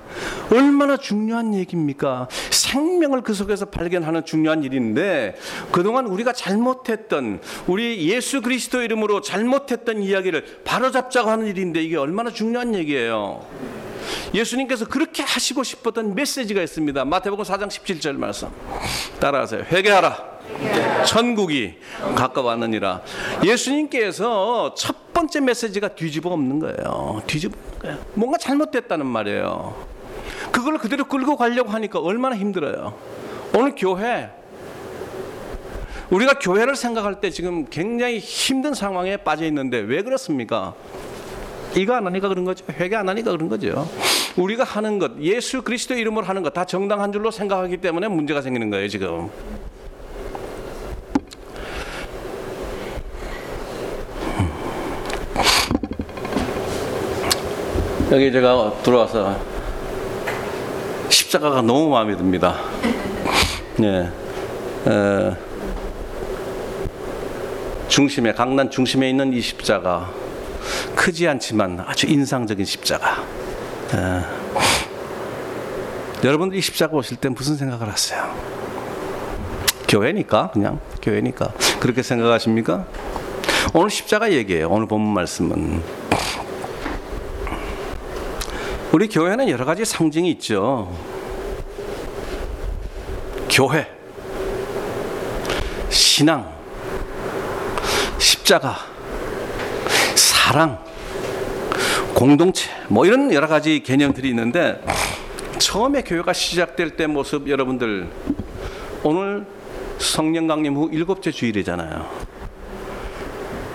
얼마나 0.51 0.97
중요한 0.97 1.55
얘기입니까? 1.55 2.29
생명을 2.51 3.23
그 3.23 3.35
속에서 3.35 3.67
발견하는 3.67 4.25
중요한 4.25 4.63
일인데 4.63 5.37
그동안 5.73 6.07
우리가 6.07 6.33
잘못했던 6.33 7.41
우리 7.67 8.09
예수 8.11 8.43
그리스도 8.43 8.83
이름으로 8.83 9.21
잘못했던 9.21 10.03
이야기를 10.03 10.63
바로잡자고 10.65 11.31
하는 11.31 11.47
일인데 11.47 11.83
이게 11.83 11.97
얼마나 11.97 12.31
중요한 12.31 12.75
얘기예요. 12.75 13.47
예수님께서 14.35 14.87
그렇게 14.87 15.23
하시고 15.23 15.63
싶었던 15.63 16.15
메시지가 16.15 16.63
있습니다. 16.63 17.05
마태복음 17.05 17.45
4장 17.45 17.69
17절 17.69 18.17
말씀. 18.17 18.49
따라하세요. 19.21 19.65
회개하라. 19.73 20.36
천국이 21.07 21.75
가까웠느니라. 22.15 23.03
예수님께서 23.45 24.75
첫 24.75 25.13
번째 25.13 25.41
메시지가 25.41 25.89
뒤집어 25.89 26.31
엎는 26.31 26.59
거예요. 26.61 27.23
뒤집어 27.27 27.57
거예요. 27.81 27.99
뭔가 28.15 28.39
잘못됐다는 28.39 29.07
말이에요. 29.07 29.75
그걸 30.53 30.79
그대로 30.79 31.05
끌고 31.05 31.37
가려고 31.37 31.71
하니까 31.71 32.01
얼마나 32.01 32.37
힘들어요. 32.37 32.95
오늘 33.55 33.75
교회 33.77 34.31
우리가 36.11 36.39
교회를 36.39 36.77
생각할 36.77 37.21
때 37.21 37.31
지금 37.31 37.67
굉장히 37.69 38.19
힘든 38.19 38.75
상황에 38.75 39.17
빠져 39.17 39.45
있는데 39.47 39.79
왜 39.79 40.03
그렇습니까? 40.03 40.75
이거 41.75 41.95
안 41.95 42.07
하니까 42.07 42.29
그런 42.29 42.45
거죠. 42.45 42.65
회개 42.71 42.95
안 42.97 43.09
하니까 43.09 43.33
그런 43.33 43.49
거죠. 43.49 43.89
우리가 44.37 44.65
하는 44.65 44.99
것, 44.99 45.19
예수 45.21 45.63
그리스도 45.63 45.95
이름으로 45.95 46.25
하는 46.27 46.43
것 46.43 46.51
다 46.53 46.65
정당한 46.65 47.11
줄로 47.13 47.31
생각하기 47.31 47.79
때문에 47.79 48.09
문제가 48.09 48.41
생기는 48.41 48.71
거예요, 48.71 48.89
지금. 48.89 49.31
여기 58.13 58.31
제가 58.31 58.73
들어와서 58.85 59.37
십자가가 61.09 61.61
너무 61.61 61.89
마음에 61.89 62.17
듭니다. 62.17 62.55
예. 63.83 64.09
어, 64.89 65.37
중심에 67.89 68.33
강남 68.33 68.71
중심에 68.71 69.11
있는 69.11 69.33
이 69.33 69.41
십자가 69.41 70.13
크지 70.95 71.27
않지만 71.27 71.81
아주 71.85 72.07
인상적인 72.07 72.65
십자가. 72.65 73.25
예. 73.95 74.23
여러분들 76.25 76.57
이 76.57 76.61
십자가 76.61 76.93
보실 76.93 77.17
때 77.17 77.29
무슨 77.29 77.57
생각을 77.57 77.89
하세요? 77.89 78.33
교회니까 79.89 80.51
그냥 80.53 80.79
교회니까 81.03 81.53
그렇게 81.81 82.05
생각하십니까? 82.05 82.87
오늘 83.75 83.91
십자가 83.91 84.31
얘기예요. 84.31 84.69
오늘 84.71 84.87
본문 84.87 85.13
말씀은 85.13 86.06
우리 88.97 89.09
교회는 89.09 89.51
여러 89.51 89.67
가지 89.67 89.85
상징이 89.85 90.31
있죠. 90.31 90.91
교회, 93.51 93.87
신앙, 95.91 96.51
십자가, 98.17 98.75
사랑, 100.15 100.83
공동체, 102.15 102.71
뭐 102.89 103.05
이런 103.05 103.31
여러 103.35 103.47
가지 103.47 103.83
개념들이 103.83 104.31
있는데 104.31 104.83
처음에 105.59 106.01
교회가 106.01 106.33
시작될 106.33 106.97
때 106.97 107.07
모습 107.07 107.51
여러분들 107.51 108.09
오늘 109.03 109.45
성령 109.99 110.47
강림 110.47 110.75
후 110.75 110.89
일곱째 110.91 111.31
주일이잖아요. 111.31 112.09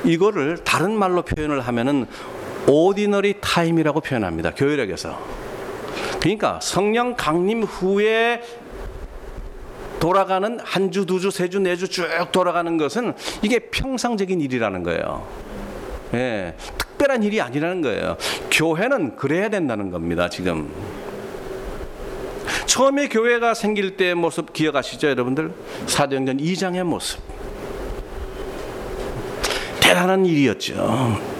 이거를 0.03 0.63
다른 0.63 0.97
말로 0.97 1.21
표현을 1.21 1.61
하면은 1.61 2.07
오디너리 2.67 3.35
타임이라고 3.41 4.01
표현합니다. 4.01 4.51
교회력에서. 4.51 5.19
그러니까 6.19 6.59
성령 6.61 7.15
강림 7.15 7.63
후에 7.63 8.41
돌아가는 9.99 10.59
한 10.63 10.91
주, 10.91 11.05
두 11.05 11.19
주, 11.19 11.29
세 11.31 11.47
주, 11.49 11.59
네 11.59 11.75
주 11.75 11.87
쭉 11.87 12.07
돌아가는 12.31 12.75
것은 12.77 13.13
이게 13.41 13.59
평상적인 13.59 14.41
일이라는 14.41 14.83
거예요. 14.83 15.27
예, 16.13 16.55
특별한 16.77 17.23
일이 17.23 17.39
아니라는 17.39 17.81
거예요. 17.81 18.17
교회는 18.51 19.15
그래야 19.15 19.49
된다는 19.49 19.91
겁니다, 19.91 20.29
지금. 20.29 20.69
처음에 22.65 23.07
교회가 23.09 23.53
생길 23.53 23.95
때 23.97 24.13
모습 24.13 24.53
기억하시죠, 24.53 25.09
여러분들? 25.09 25.51
사도행전 25.87 26.37
2장의 26.37 26.83
모습. 26.83 27.19
대단한 29.79 30.25
일이었죠. 30.25 31.30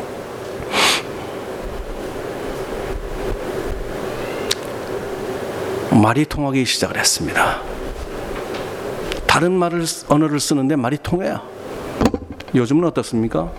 말이 6.02 6.26
통하기 6.26 6.66
시작을 6.66 6.98
했습니다. 6.98 7.62
다른 9.28 9.52
말을 9.52 9.86
언어를 10.10 10.40
쓰는데 10.40 10.76
말이 10.76 10.98
통해요. 10.98 11.40
요즘은 12.56 12.86
어떻습니까? 12.86 13.52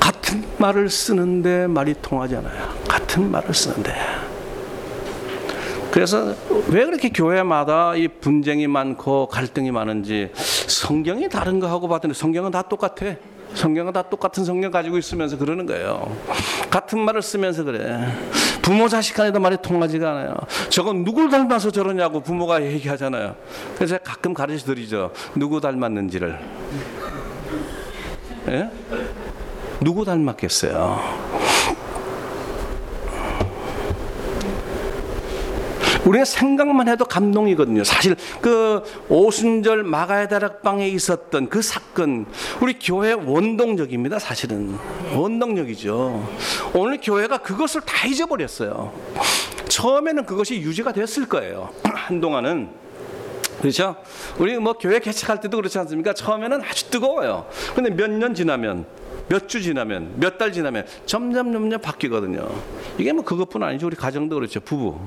같은 0.00 0.44
말을 0.58 0.90
쓰는데 0.90 1.68
말이 1.68 1.94
통하지 2.02 2.36
않아요. 2.36 2.68
같은 2.88 3.30
말을 3.30 3.54
쓰는데. 3.54 3.94
그래서 5.92 6.34
왜 6.68 6.84
그렇게 6.86 7.10
교회마다 7.10 7.94
이 7.94 8.08
분쟁이 8.08 8.66
많고 8.66 9.28
갈등이 9.28 9.70
많은지 9.70 10.32
성경이 10.34 11.28
다른 11.28 11.60
거 11.60 11.68
하고 11.68 11.86
봤더니 11.86 12.14
성경은 12.14 12.50
다 12.50 12.62
똑같아. 12.62 13.14
성경은 13.54 13.92
다 13.92 14.02
똑같은 14.02 14.44
성경 14.44 14.70
가지고 14.70 14.98
있으면서 14.98 15.36
그러는 15.36 15.66
거예요. 15.66 16.16
같은 16.70 16.98
말을 17.00 17.22
쓰면서 17.22 17.64
그래. 17.64 18.06
부모 18.62 18.88
자식 18.88 19.14
간에도 19.14 19.40
말이 19.40 19.56
통하지가 19.60 20.10
않아요. 20.10 20.34
저건 20.68 21.04
누굴 21.04 21.28
닮아서 21.28 21.70
저러냐고 21.70 22.20
부모가 22.20 22.62
얘기하잖아요. 22.62 23.34
그래서 23.76 23.98
가끔 23.98 24.32
가르쳐 24.34 24.64
드리죠. 24.66 25.12
누구 25.34 25.60
닮았는지를. 25.60 26.38
예? 28.48 28.70
누구 29.80 30.04
닮았겠어요? 30.04 31.31
우리가 36.04 36.24
생각만 36.24 36.88
해도 36.88 37.04
감동이거든요. 37.04 37.84
사실 37.84 38.16
그 38.40 38.82
오순절 39.08 39.84
마가의 39.84 40.28
다락방에 40.28 40.88
있었던 40.88 41.48
그 41.48 41.62
사건, 41.62 42.26
우리 42.60 42.78
교회 42.78 43.12
원동력입니다. 43.12 44.18
사실은 44.18 44.76
원동력이죠. 45.14 46.28
오늘 46.74 46.98
교회가 47.00 47.38
그것을 47.38 47.82
다 47.82 48.06
잊어버렸어요. 48.06 48.92
처음에는 49.68 50.26
그것이 50.26 50.56
유지가 50.56 50.92
됐을 50.92 51.28
거예요. 51.28 51.70
한동안은. 51.84 52.68
그렇죠? 53.60 53.94
우리 54.38 54.58
뭐 54.58 54.72
교회 54.72 54.98
개척할 54.98 55.40
때도 55.40 55.56
그렇지 55.56 55.78
않습니까? 55.78 56.12
처음에는 56.14 56.62
아주 56.62 56.90
뜨거워요. 56.90 57.46
근데 57.76 57.90
몇 57.90 58.10
년 58.10 58.34
지나면 58.34 58.86
몇 59.28 59.46
주 59.46 59.62
지나면 59.62 60.14
몇 60.16 60.36
달 60.36 60.52
지나면 60.52 60.84
점점 61.06 61.52
점점 61.52 61.80
바뀌거든요. 61.80 62.48
이게 62.98 63.12
뭐 63.12 63.24
그것뿐 63.24 63.62
아니죠. 63.62 63.86
우리 63.86 63.94
가정도 63.94 64.34
그렇죠. 64.34 64.58
부부. 64.60 64.98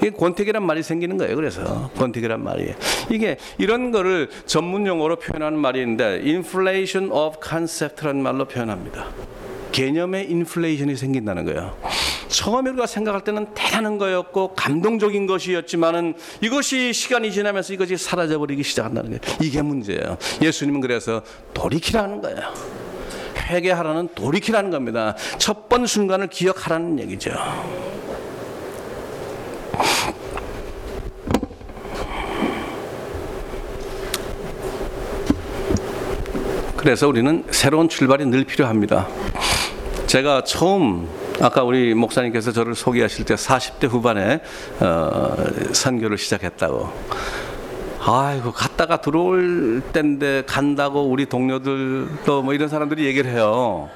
이게 0.00 0.10
권태기란 0.10 0.62
말이 0.62 0.82
생기는 0.82 1.16
거예요. 1.16 1.34
그래서 1.36 1.90
권태기란 1.96 2.42
말이 2.42 2.74
이게 3.10 3.36
이런 3.58 3.90
거를 3.90 4.28
전문 4.46 4.86
용어로 4.86 5.16
표현하는 5.16 5.58
있는데 5.80 6.04
inflation 6.24 7.10
of 7.12 7.38
concept라는 7.46 8.22
말로 8.22 8.44
표현합니다. 8.46 9.06
개념의 9.72 10.30
인플레이션이 10.30 10.96
생긴다는 10.96 11.44
거예요. 11.44 11.76
처음에 12.28 12.70
우리가 12.70 12.86
생각할 12.86 13.22
때는 13.22 13.46
대단한 13.54 13.98
거였고 13.98 14.54
감동적인 14.54 15.26
것이었지만은 15.26 16.14
이것이 16.42 16.92
시간이 16.92 17.32
지나면서 17.32 17.72
이것이 17.72 17.96
사라져 17.96 18.38
버리기 18.38 18.62
시작한다는 18.62 19.10
거예요. 19.18 19.36
이게 19.40 19.62
문제예요. 19.62 20.16
예수님은 20.42 20.80
그래서 20.80 21.22
돌이키라는 21.54 22.20
거예요. 22.22 22.38
회개하라는 23.50 24.08
돌이키라는 24.14 24.70
겁니다. 24.70 25.14
첫 25.38 25.68
번 25.68 25.86
순간을 25.86 26.28
기억하라는 26.28 26.98
얘기죠. 27.00 27.30
그래서 36.78 37.08
우리는 37.08 37.44
새로운 37.50 37.88
출발이 37.88 38.24
늘 38.26 38.44
필요합니다. 38.44 39.08
제가 40.06 40.44
처음 40.44 41.08
아까 41.40 41.64
우리 41.64 41.92
목사님께서 41.92 42.52
저를 42.52 42.76
소개하실 42.76 43.24
때 43.24 43.34
40대 43.34 43.88
후반에 43.88 44.40
어, 44.78 45.34
선교를 45.72 46.16
시작했다고. 46.16 46.88
아이고 48.00 48.52
갔다가 48.52 49.00
들어올 49.00 49.82
때인데 49.92 50.44
간다고 50.46 51.02
우리 51.02 51.26
동료들도 51.26 52.42
뭐 52.42 52.54
이런 52.54 52.68
사람들이 52.68 53.06
얘기를 53.06 53.28
해요. 53.32 53.90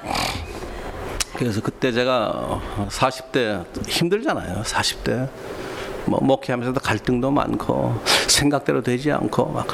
그래서 1.37 1.61
그때 1.61 1.93
제가 1.93 2.61
40대 2.89 3.65
힘들잖아요. 3.87 4.61
40대. 4.63 5.29
뭐 6.05 6.19
목회하면서도 6.21 6.81
갈등도 6.81 7.31
많고 7.31 7.95
생각대로 8.27 8.81
되지 8.83 9.09
않고 9.13 9.45
막 9.51 9.61
아, 9.61 9.73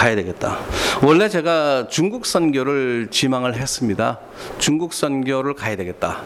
가야 0.00 0.16
되겠다. 0.16 0.58
원래 1.02 1.28
제가 1.28 1.88
중국 1.88 2.24
선교를 2.24 3.08
지망을 3.10 3.54
했습니다. 3.54 4.18
중국 4.58 4.94
선교를 4.94 5.52
가야 5.52 5.76
되겠다. 5.76 6.22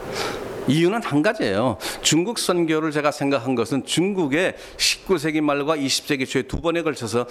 이유는 0.68 1.02
한 1.02 1.22
가지예요. 1.22 1.78
중국 2.00 2.38
선교를 2.38 2.92
제가 2.92 3.10
생각한 3.10 3.56
것은 3.56 3.84
중국의 3.84 4.54
19세기 4.76 5.40
말과 5.40 5.76
20세기 5.76 6.24
초에 6.28 6.42
두 6.42 6.60
번에 6.60 6.82
걸쳐서 6.82 7.26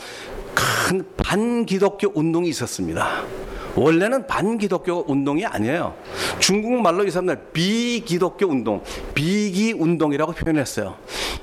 큰 0.53 1.06
반기독교 1.15 2.12
운동이 2.13 2.49
있었습니다. 2.49 3.23
원래는 3.75 4.27
반기독교 4.27 5.05
운동이 5.07 5.45
아니에요. 5.45 5.95
중국 6.39 6.81
말로 6.81 7.03
이 7.03 7.12
사람들 7.12 7.47
비기독교 7.53 8.47
운동, 8.47 8.83
비기 9.13 9.73
운동이라고 9.73 10.33
표현했어요. 10.33 10.95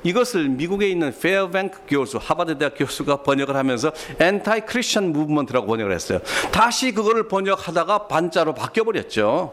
이것을 0.03 0.49
미국에 0.49 0.89
있는 0.89 1.13
페어뱅크 1.19 1.81
교수, 1.89 2.19
하버드 2.21 2.59
대학 2.59 2.75
교수가 2.77 3.23
번역을 3.23 3.57
하면서 3.57 3.93
Anti-Christian 4.19 5.13
Movement라고 5.13 5.67
번역을 5.67 5.93
했어요. 5.93 6.21
다시 6.53 6.93
그거를 6.93 7.29
번역하다가 7.29 8.07
반자로 8.07 8.55
바뀌어 8.55 8.85
버렸죠. 8.85 9.53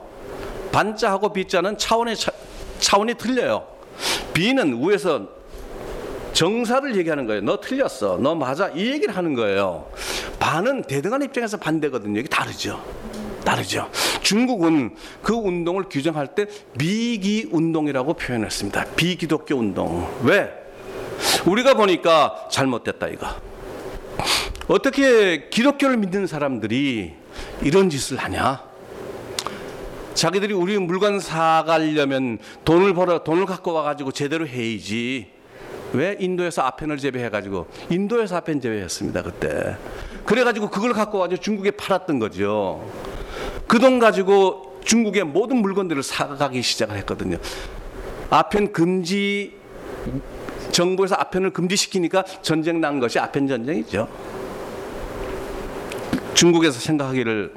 반자하고 0.72 1.34
비자는 1.34 1.78
차원의 1.78 2.16
차, 2.16 2.32
차원이 2.80 3.16
틀려요. 3.16 3.66
비는 4.34 4.84
위에서 4.84 5.37
정사를 6.38 6.96
얘기하는 6.98 7.26
거예요. 7.26 7.42
너 7.42 7.60
틀렸어. 7.60 8.20
너 8.22 8.36
맞아. 8.36 8.70
이 8.70 8.92
얘기를 8.92 9.18
하는 9.18 9.34
거예요. 9.34 9.90
반은 10.38 10.84
대등한 10.84 11.24
입장에서 11.24 11.58
반대거든요. 11.58 12.20
이게 12.20 12.30
다르죠. 12.30 12.80
다르죠. 13.44 13.90
중국은 14.22 14.96
그 15.24 15.34
운동을 15.34 15.86
규정할 15.90 16.36
때 16.36 16.46
비기 16.78 17.50
운동이라고 17.52 18.14
표현했습니다. 18.14 18.86
비기독교 18.96 19.56
운동. 19.56 20.08
왜? 20.24 20.54
우리가 21.48 21.74
보니까 21.74 22.48
잘못됐다 22.52 23.08
이거. 23.08 23.28
어떻게 24.68 25.50
기독교를 25.50 25.98
믿는 25.98 26.28
사람들이 26.28 27.14
이런 27.64 27.90
짓을 27.90 28.18
하냐? 28.18 28.62
자기들이 30.14 30.54
우리 30.54 30.78
물건 30.78 31.20
사가려면 31.20 32.38
돈을 32.64 32.94
벌어 32.94 33.24
돈을 33.24 33.48
갖고 33.48 33.74
와가지고 33.74 34.12
제대로 34.12 34.46
해야지. 34.46 35.37
왜 35.94 36.18
인도에서 36.20 36.62
아펜을 36.64 36.98
재배해가지고 36.98 37.68
인도에서 37.90 38.38
아펜 38.38 38.60
재배했습니다 38.62 39.22
그때. 39.24 39.78
그래가지고 40.26 40.70
그걸 40.70 40.94
갖고 40.94 41.20
와서 41.20 41.36
중국에 41.38 41.72
팔았던 41.72 42.20
거죠. 42.20 42.86
그 43.68 43.80
돈 43.80 44.00
가지고 44.00 44.80
중국의 44.84 45.24
모든 45.26 45.58
물건들을 45.58 46.02
사가기 46.04 46.62
시작을 46.62 46.96
했거든요. 46.98 47.38
아펜 48.30 48.72
금지 48.72 49.54
정부에서 50.72 51.16
아펜을 51.18 51.52
금지시키니까 51.52 52.24
전쟁 52.42 52.82
난 52.82 53.00
것이 53.00 53.20
아펜 53.20 53.48
전쟁이죠. 53.48 54.08
중국에서 56.34 56.80
생각하기를 56.80 57.54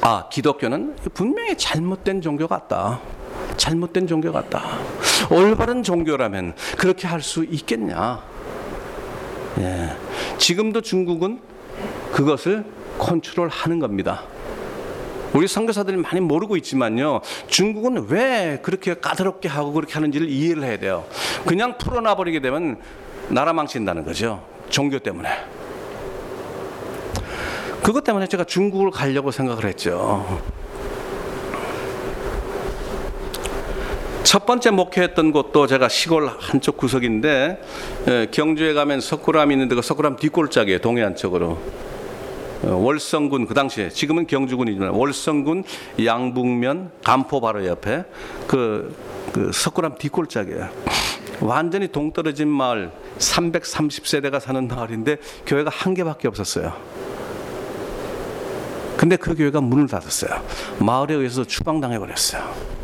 아 0.00 0.28
기독교는 0.30 0.96
분명히 1.14 1.56
잘못된 1.56 2.20
종교 2.20 2.48
같다. 2.48 3.00
잘못된 3.56 4.06
종교 4.06 4.32
같다. 4.32 4.78
올바른 5.30 5.82
종교라면 5.82 6.54
그렇게 6.78 7.06
할 7.06 7.20
수 7.22 7.44
있겠냐? 7.44 8.20
예. 9.58 9.96
지금도 10.38 10.80
중국은 10.80 11.40
그것을 12.12 12.64
컨트롤하는 12.98 13.78
겁니다. 13.78 14.22
우리 15.32 15.46
선교사들이 15.48 15.96
많이 15.96 16.20
모르고 16.20 16.56
있지만요. 16.58 17.20
중국은 17.46 18.06
왜 18.08 18.58
그렇게 18.62 18.94
까다롭게 18.94 19.48
하고 19.48 19.72
그렇게 19.72 19.94
하는지를 19.94 20.28
이해를 20.28 20.64
해야 20.64 20.76
돼요. 20.78 21.06
그냥 21.46 21.78
풀어놔 21.78 22.16
버리게 22.16 22.40
되면 22.40 22.78
나라 23.28 23.52
망친다는 23.52 24.04
거죠. 24.04 24.44
종교 24.68 24.98
때문에. 24.98 25.28
그것 27.82 28.04
때문에 28.04 28.26
제가 28.26 28.44
중국을 28.44 28.90
가려고 28.90 29.30
생각을 29.30 29.64
했죠. 29.64 30.40
첫 34.24 34.46
번째 34.46 34.70
목회했던 34.70 35.32
곳도 35.32 35.66
제가 35.66 35.88
시골 35.88 36.28
한쪽 36.38 36.76
구석인데 36.76 37.60
예, 38.08 38.26
경주에 38.30 38.72
가면 38.72 39.00
석굴암이 39.00 39.52
있는데 39.54 39.74
그 39.74 39.82
석굴암 39.82 40.16
뒷골짜기에 40.16 40.78
동해안 40.78 41.16
쪽으로 41.16 41.58
어, 42.62 42.68
월성군 42.76 43.46
그 43.46 43.54
당시에 43.54 43.88
지금은 43.88 44.28
경주군이지만 44.28 44.90
월성군 44.90 45.64
양북면 46.04 46.92
간포 47.02 47.40
바로 47.40 47.66
옆에 47.66 48.04
그, 48.46 48.94
그 49.32 49.50
석굴암 49.52 49.96
뒷골짜기에 49.98 50.60
완전히 51.40 51.88
동떨어진 51.88 52.46
마을 52.48 52.92
330세대가 53.18 54.38
사는 54.38 54.68
마을인데 54.68 55.16
교회가 55.46 55.70
한 55.72 55.94
개밖에 55.94 56.28
없었어요. 56.28 56.72
근데 58.96 59.16
그 59.16 59.34
교회가 59.34 59.60
문을 59.60 59.88
닫았어요. 59.88 60.40
마을에 60.78 61.14
의해서 61.14 61.42
추방당해 61.44 61.98
버렸어요. 61.98 62.81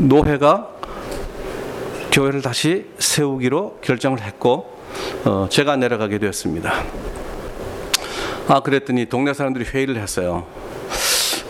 노회가 0.00 0.68
교회를 2.12 2.42
다시 2.42 2.86
세우기로 2.98 3.78
결정을 3.82 4.20
했고 4.22 4.78
어, 5.24 5.46
제가 5.50 5.76
내려가게 5.76 6.18
되었습니다. 6.18 6.72
아 8.48 8.60
그랬더니 8.60 9.06
동네 9.06 9.32
사람들이 9.32 9.64
회의를 9.66 9.96
했어요. 9.96 10.46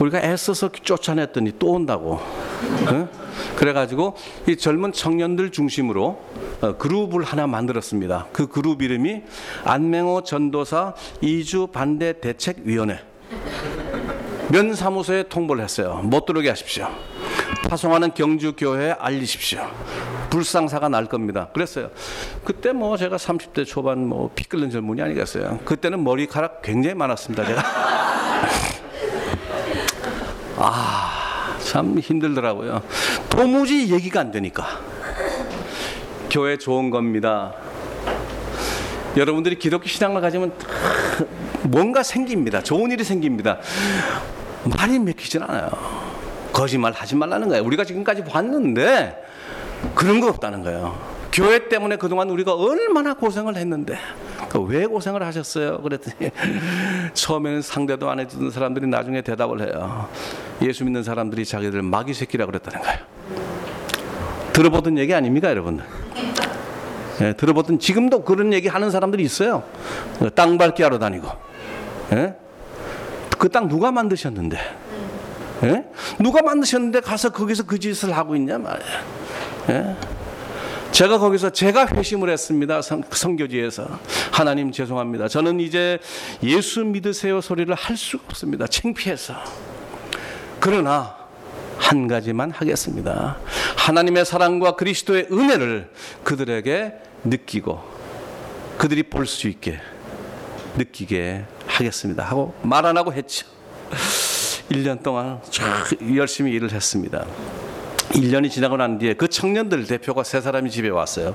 우리가 0.01 0.21
애써서 0.21 0.71
쫓아냈더니 0.71 1.53
또 1.59 1.73
온다고. 1.73 2.15
어? 2.15 3.09
그래가지고 3.57 4.17
이 4.49 4.57
젊은 4.57 4.93
청년들 4.93 5.51
중심으로 5.51 6.21
어, 6.61 6.77
그룹을 6.77 7.23
하나 7.23 7.47
만들었습니다. 7.47 8.27
그 8.33 8.49
그룹 8.49 8.83
이름이 8.83 9.23
안맹호 9.65 10.25
전도사 10.25 10.95
이주 11.21 11.69
반대 11.69 12.21
대책위원회. 12.21 12.99
면사무소에 14.49 15.25
통보를 15.29 15.63
했어요. 15.63 16.01
못 16.03 16.27
들어오게 16.27 16.49
하십시오. 16.49 16.89
파송하는 17.69 18.15
경주 18.15 18.55
교회에 18.57 18.93
알리십시오. 18.99 19.61
불상사가 20.31 20.89
날 20.89 21.07
겁니다. 21.07 21.49
그랬어요. 21.53 21.91
그때 22.45 22.73
뭐 22.73 22.97
제가 22.97 23.17
30대 23.17 23.65
초반 23.67 24.07
뭐 24.07 24.31
피 24.35 24.45
끓는 24.49 24.71
젊은이 24.71 25.01
아니겠어요. 25.03 25.59
그때는 25.65 26.03
머리카락 26.03 26.63
굉장히 26.63 26.95
많았습니다. 26.95 27.45
제가. 27.47 27.63
아, 30.57 31.57
참 31.65 31.99
힘들더라고요. 31.99 32.83
도무지 33.29 33.93
얘기가 33.93 34.21
안 34.21 34.31
되니까. 34.31 34.81
교회 36.31 36.57
좋은 36.57 36.91
겁니다. 36.91 37.55
여러분들이 39.17 39.59
기독교 39.59 39.87
신앙을 39.89 40.21
가지면 40.21 40.53
뭔가 41.65 42.03
생깁니다. 42.03 42.63
좋은 42.63 42.91
일이 42.93 43.03
생깁니다. 43.05 43.59
말이 44.65 44.99
맥히진 44.99 45.43
않아요. 45.43 46.00
거짓말 46.61 46.93
하지 46.93 47.17
말라는 47.17 47.49
거예요. 47.49 47.65
우리가 47.65 47.85
지금까지 47.85 48.23
봤는데 48.23 49.25
그런 49.95 50.21
거 50.21 50.29
없다는 50.29 50.63
거예요. 50.63 50.95
교회 51.33 51.71
때문에 51.71 51.97
그동안 51.97 52.29
우리가 52.29 52.55
얼마나 52.55 53.15
고생을 53.15 53.57
했는데 53.57 53.97
왜 54.69 54.85
고생을 54.85 55.23
하셨어요? 55.23 55.81
그랬더니 55.81 56.31
처음에는 57.15 57.63
상대도 57.63 58.11
안 58.11 58.21
해주던 58.21 58.51
사람들이 58.51 58.89
나중에 58.89 59.23
대답을 59.23 59.63
해요. 59.63 60.09
예수 60.61 60.85
믿는 60.85 61.03
사람들이 61.03 61.47
자기들 61.47 61.81
마귀 61.81 62.13
새끼라 62.13 62.45
그랬다는 62.45 62.83
거예요. 62.83 62.99
들어보던 64.53 64.99
얘기 64.99 65.15
아닙니까, 65.15 65.49
여러분? 65.49 65.81
예, 67.23 67.33
들어보던 67.33 67.79
지금도 67.79 68.25
그런 68.25 68.53
얘기 68.53 68.69
하는 68.69 68.91
사람들이 68.91 69.23
있어요. 69.23 69.63
땅 70.35 70.59
밟기 70.59 70.83
하러 70.83 70.99
다니고. 70.99 71.27
예? 72.13 72.35
그땅 73.39 73.69
누가 73.69 73.91
만드셨는데? 73.91 74.90
예? 75.65 75.85
누가 76.19 76.43
만드셨는데 76.43 77.01
가서 77.01 77.31
거기서 77.31 77.65
그 77.65 77.79
짓을 77.79 78.17
하고 78.17 78.35
있냐 78.37 78.59
말이야. 78.59 79.05
예? 79.71 79.97
제가 80.93 81.19
거기서 81.19 81.51
제가 81.51 81.87
회심을 81.89 82.31
했습니다. 82.31 82.83
성, 82.83 83.03
성교지에서. 83.11 83.87
하나님 84.33 84.73
죄송합니다. 84.73 85.29
저는 85.29 85.61
이제 85.61 85.99
예수 86.43 86.85
믿으세요 86.85 87.41
소리를 87.41 87.73
할 87.75 87.97
수가 87.97 88.25
없습니다. 88.29 88.67
창피해서. 88.67 89.35
그러나 90.59 91.17
한 91.79 92.09
가지만 92.09 92.51
하겠습니다. 92.51 93.39
하나님의 93.77 94.25
사랑과 94.25 94.77
그리스도의 94.77 95.29
은혜를 95.31 95.91
그들에게 96.25 96.93
느끼고 97.25 97.81
그들이 98.79 99.03
볼 99.05 99.27
수 99.27 99.47
있게 99.49 99.79
느끼게 100.77 101.45
하겠습니다. 101.67 102.25
하고 102.25 102.55
말 102.63 102.85
안 102.87 102.97
하고 102.97 103.13
했죠. 103.13 103.47
1년 104.71 105.03
동안 105.03 105.41
열심히 106.15 106.53
일을 106.53 106.73
했습니다. 106.73 107.25
1년이 108.11 108.51
지나고 108.51 108.77
난 108.77 108.99
뒤에 108.99 109.15
그 109.15 109.29
청년들 109.29 109.87
대표가 109.87 110.25
세 110.25 110.41
사람이 110.41 110.71
집에 110.71 110.89
왔어요. 110.89 111.35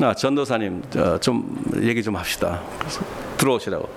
아, 0.00 0.14
전도사님, 0.14 0.82
좀 1.20 1.62
얘기 1.82 2.02
좀 2.02 2.16
합시다. 2.16 2.62
들어오시라고. 3.38 3.88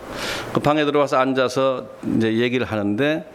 그 0.53 0.59
방에 0.61 0.85
들어와서 0.85 1.17
앉아서 1.17 1.87
이제 2.15 2.37
얘기를 2.37 2.65
하는데, 2.65 3.29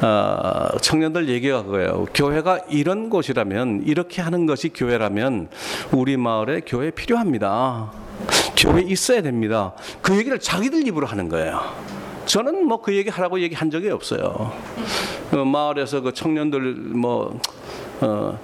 어, 0.00 0.78
청년들 0.80 1.28
얘기가 1.28 1.64
그거예요. 1.64 2.06
교회가 2.14 2.60
이런 2.70 3.10
곳이라면, 3.10 3.82
이렇게 3.86 4.22
하는 4.22 4.46
것이 4.46 4.70
교회라면, 4.70 5.48
우리 5.92 6.16
마을에 6.16 6.62
교회 6.66 6.90
필요합니다. 6.90 7.92
교회 8.56 8.80
있어야 8.82 9.20
됩니다. 9.20 9.74
그 10.00 10.16
얘기를 10.16 10.38
자기들 10.38 10.86
입으로 10.86 11.06
하는 11.06 11.28
거예요. 11.28 11.60
저는 12.26 12.66
뭐 12.66 12.78
그 12.84 12.94
얘기 12.94 13.08
하라고 13.08 13.40
얘기한 13.40 13.70
적이 13.70 13.90
없어요. 13.90 14.52
그 15.30 15.36
마을에서 15.36 16.00
그 16.02 16.12
청년들 16.12 16.60
뭐 16.60 17.40
어, 18.00 18.38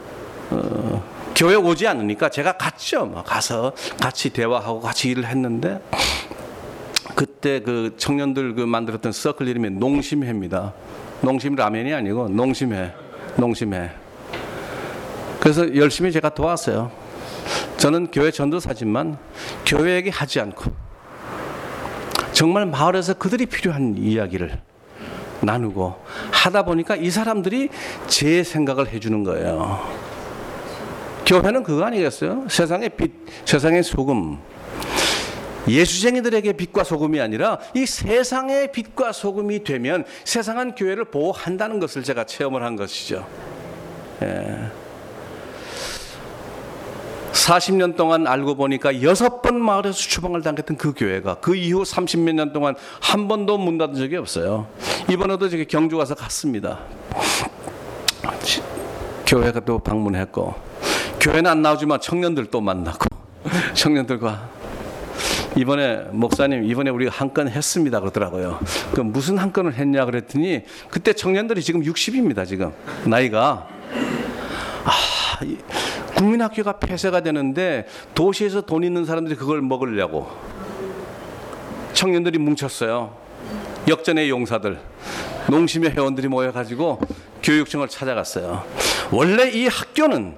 어, 0.50 1.04
교회 1.36 1.54
오지 1.54 1.86
않으니까 1.86 2.30
제가 2.30 2.52
갔죠. 2.52 3.06
뭐 3.06 3.22
가서 3.22 3.72
같이 4.00 4.30
대화하고 4.30 4.80
같이 4.80 5.10
일을 5.10 5.26
했는데 5.26 5.80
그때 7.14 7.60
그 7.60 7.94
청년들 7.98 8.54
그 8.54 8.62
만들었던 8.62 9.12
서클 9.12 9.46
이름이 9.48 9.70
농심회입니다. 9.70 10.72
농심 11.22 11.54
라면이 11.54 11.92
아니고 11.92 12.28
농심회, 12.28 12.94
농심회. 13.36 13.90
그래서 15.40 15.74
열심히 15.76 16.12
제가 16.12 16.30
도왔어요. 16.30 16.90
저는 17.76 18.10
교회 18.10 18.30
전도사지만 18.30 19.18
교회에게 19.66 20.10
하지 20.10 20.40
않고 20.40 20.89
정말 22.40 22.64
마을에서 22.64 23.12
그들이 23.12 23.44
필요한 23.44 23.98
이야기를 23.98 24.58
나누고 25.42 25.94
하다 26.32 26.62
보니까 26.62 26.96
이 26.96 27.10
사람들이 27.10 27.68
제 28.06 28.42
생각을 28.42 28.88
해주는 28.88 29.24
거예요. 29.24 29.86
교회는 31.26 31.62
그거 31.62 31.84
아니겠어요? 31.84 32.46
세상의 32.48 32.88
빛, 32.96 33.12
세상의 33.44 33.82
소금. 33.82 34.38
예수쟁이들에게 35.68 36.54
빛과 36.54 36.82
소금이 36.82 37.20
아니라 37.20 37.58
이 37.74 37.84
세상의 37.84 38.72
빛과 38.72 39.12
소금이 39.12 39.62
되면 39.62 40.06
세상은 40.24 40.74
교회를 40.74 41.04
보호한다는 41.10 41.78
것을 41.78 42.02
제가 42.02 42.24
체험을 42.24 42.62
한 42.62 42.74
것이죠. 42.74 43.26
예. 44.22 44.79
40년 47.50 47.96
동안 47.96 48.26
알고 48.26 48.54
보니까 48.54 49.02
여섯 49.02 49.40
번 49.40 49.60
마을에서 49.62 49.96
추방을 49.96 50.42
당했던 50.42 50.76
그 50.76 50.92
교회가 50.94 51.36
그 51.36 51.56
이후 51.56 51.82
30몇 51.82 52.34
년 52.34 52.52
동안 52.52 52.74
한 53.00 53.28
번도 53.28 53.56
문 53.58 53.78
닫은 53.78 53.94
적이 53.94 54.16
없어요. 54.16 54.66
이번에도 55.10 55.48
저기 55.48 55.64
경주 55.64 55.96
가서 55.96 56.14
갔습니다. 56.14 56.80
교회가 59.26 59.60
또 59.60 59.78
방문했고 59.78 60.54
교회는 61.20 61.50
안 61.50 61.62
나오지만 61.62 62.00
청년들 62.00 62.46
또 62.46 62.60
만나고 62.60 63.06
청년들과 63.74 64.48
이번에 65.56 65.96
목사님 66.12 66.64
이번에 66.64 66.90
우리가 66.90 67.10
한 67.12 67.30
건 67.32 67.48
했습니다 67.48 68.00
그러더라고요. 68.00 68.58
그 68.94 69.00
무슨 69.00 69.38
한 69.38 69.52
건을 69.52 69.74
했냐 69.74 70.04
그랬더니 70.04 70.62
그때 70.90 71.12
청년들이 71.12 71.62
지금 71.62 71.82
60입니다 71.82 72.46
지금 72.46 72.72
나이가 73.04 73.66
아 74.84 74.92
국민학교가 76.20 76.74
폐쇄가 76.74 77.22
되는데 77.22 77.86
도시에서 78.14 78.60
돈 78.60 78.84
있는 78.84 79.06
사람들이 79.06 79.36
그걸 79.36 79.62
먹으려고 79.62 80.30
청년들이 81.94 82.38
뭉쳤어요. 82.38 83.16
역전의 83.88 84.28
용사들, 84.28 84.78
농심의 85.48 85.92
회원들이 85.92 86.28
모여가지고 86.28 87.00
교육청을 87.42 87.88
찾아갔어요. 87.88 88.64
원래 89.10 89.48
이 89.50 89.66
학교는 89.66 90.36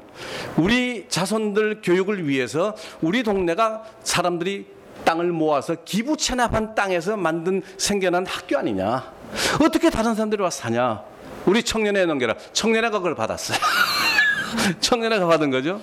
우리 0.57 1.07
자손들 1.09 1.81
교육을 1.83 2.29
위해서 2.29 2.77
우리 3.01 3.25
동네가 3.25 3.83
사람들이 4.05 4.67
땅을 5.05 5.27
모아서 5.27 5.75
기부 5.85 6.17
체납한 6.17 6.77
땅에서 6.77 7.17
만든 7.17 7.61
생겨난 7.77 8.25
학교 8.25 8.57
아니냐. 8.57 9.13
어떻게 9.61 9.91
다른 9.91 10.15
사람들이 10.15 10.41
와서 10.41 10.63
사냐. 10.63 11.03
우리 11.45 11.65
청년회 11.65 12.07
넘겨라. 12.07 12.37
청년회가 12.53 12.99
그걸 12.99 13.17
받았어요. 13.17 13.59
청년회가 14.81 15.27
받은 15.27 15.51
거죠. 15.51 15.81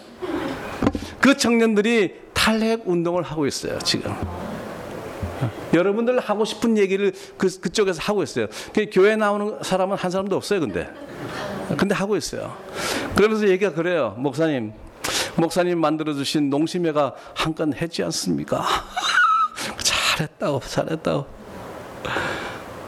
그 1.19 1.35
청년들이 1.37 2.15
탈핵 2.33 2.83
운동을 2.85 3.23
하고 3.23 3.45
있어요, 3.45 3.77
지금. 3.79 4.13
여러분들 5.73 6.19
하고 6.19 6.45
싶은 6.45 6.77
얘기를 6.77 7.13
그, 7.37 7.47
그쪽에서 7.59 8.01
하고 8.01 8.23
있어요. 8.23 8.47
그 8.73 8.87
교회 8.91 9.15
나오는 9.15 9.57
사람은 9.61 9.97
한 9.97 10.09
사람도 10.11 10.35
없어요, 10.35 10.59
근데. 10.59 10.89
근데 11.77 11.93
하고 11.93 12.15
있어요. 12.17 12.55
그러면서 13.15 13.47
얘기가 13.47 13.73
그래요. 13.73 14.15
목사님, 14.17 14.73
목사님 15.35 15.79
만들어주신 15.79 16.49
농심회가 16.49 17.13
한 17.35 17.53
건 17.53 17.73
했지 17.73 18.03
않습니까? 18.03 18.65
잘했다고, 19.83 20.59
잘했다고. 20.61 21.25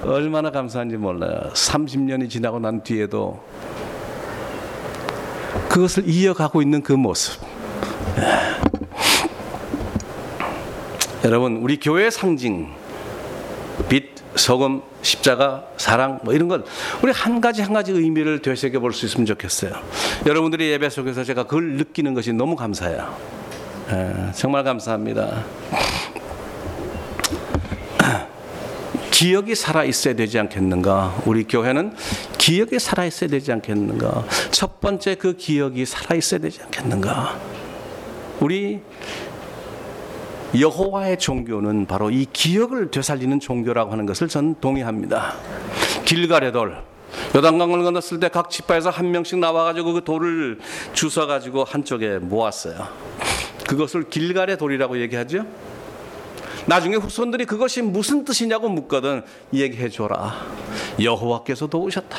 얼마나 0.04 0.50
감사한지 0.50 0.98
몰라요. 0.98 1.52
30년이 1.54 2.30
지나고 2.30 2.60
난 2.60 2.82
뒤에도 2.82 3.44
그것을 5.71 6.03
이어가고 6.07 6.62
있는 6.62 6.81
그 6.81 6.91
모습. 6.91 7.41
여러분, 11.23 11.57
우리 11.57 11.79
교회의 11.79 12.12
상징, 12.12 12.67
빛, 13.88 14.12
소금, 14.36 14.81
십자가, 15.01 15.63
사랑, 15.77 16.19
뭐 16.23 16.34
이런 16.34 16.49
걸 16.49 16.65
우리 17.01 17.12
한 17.12 17.39
가지 17.39 17.62
한 17.62 17.73
가지 17.73 17.91
의미를 17.93 18.41
되새겨 18.41 18.79
볼 18.79 18.91
수 18.91 19.05
있으면 19.05 19.25
좋겠어요. 19.25 19.71
여러분들이 20.25 20.71
예배 20.71 20.89
속에서 20.89 21.23
제가 21.23 21.43
그걸 21.43 21.77
느끼는 21.77 22.13
것이 22.13 22.34
너무 22.34 22.55
감사해요. 22.55 23.15
에, 23.91 24.31
정말 24.34 24.63
감사합니다. 24.63 25.45
기억이 29.21 29.53
살아 29.53 29.84
있어야 29.84 30.15
되지 30.15 30.39
않겠는가? 30.39 31.21
우리 31.27 31.43
교회는 31.43 31.93
기억이 32.39 32.79
살아 32.79 33.05
있어야 33.05 33.29
되지 33.29 33.51
않겠는가? 33.51 34.25
첫 34.49 34.81
번째 34.81 35.13
그 35.13 35.38
기억이 35.38 35.86
살아 35.86 36.15
있어야 36.15 36.39
되지 36.39 36.60
않겠는가? 36.63 37.38
우리 38.39 38.79
여호와의 40.60 41.19
종교는 41.19 41.86
바로 41.86 42.10
이 42.10 42.25
기억을 42.34 42.89
되살리는 42.89 43.39
종교라고 43.39 43.91
하는 43.91 44.07
것을 44.07 44.27
저는 44.27 44.55
동의합니다. 44.60 45.36
길가레 46.03 46.51
돌 46.51 46.81
요단강을 47.36 47.84
건넜을 47.84 48.19
때 48.19 48.27
각 48.27 48.49
지파에서 48.49 48.89
한 48.89 49.12
명씩 49.12 49.38
나와가지고 49.38 49.93
그 49.93 50.03
돌을 50.03 50.57
주워가지고 50.93 51.65
한쪽에 51.65 52.17
모았어요. 52.17 52.88
그것을 53.67 54.10
길가레 54.10 54.57
돌이라고 54.57 54.99
얘기하죠. 54.99 55.45
나중에 56.65 56.95
후손들이 56.95 57.45
그것이 57.45 57.82
무슨 57.82 58.24
뜻이냐고 58.24 58.69
묻거든 58.69 59.24
얘기해 59.54 59.89
줘라. 59.89 60.45
여호와께서 61.02 61.67
도우셨다. 61.67 62.17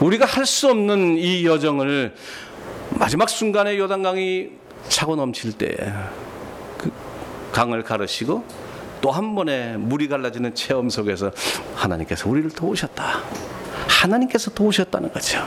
우리가 0.00 0.26
할 0.26 0.44
수 0.46 0.68
없는 0.68 1.16
이 1.18 1.44
여정을 1.46 2.14
마지막 2.90 3.28
순간에 3.28 3.78
요단강이 3.78 4.48
차고 4.88 5.16
넘칠 5.16 5.52
때에 5.52 5.74
그 6.78 6.90
강을 7.52 7.82
가르시고 7.82 8.44
또 9.00 9.10
한 9.10 9.34
번에 9.34 9.76
물이 9.76 10.08
갈라지는 10.08 10.54
체험 10.54 10.88
속에서 10.90 11.30
하나님께서 11.74 12.28
우리를 12.28 12.50
도우셨다. 12.50 13.22
하나님께서 13.88 14.50
도우셨다는 14.50 15.12
거죠. 15.12 15.46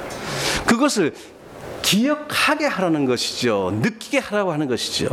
그것을 0.65 1.13
기억하게 1.81 2.65
하라는 2.65 3.05
것이죠. 3.05 3.71
느끼게 3.81 4.19
하라고 4.19 4.51
하는 4.51 4.67
것이죠. 4.67 5.07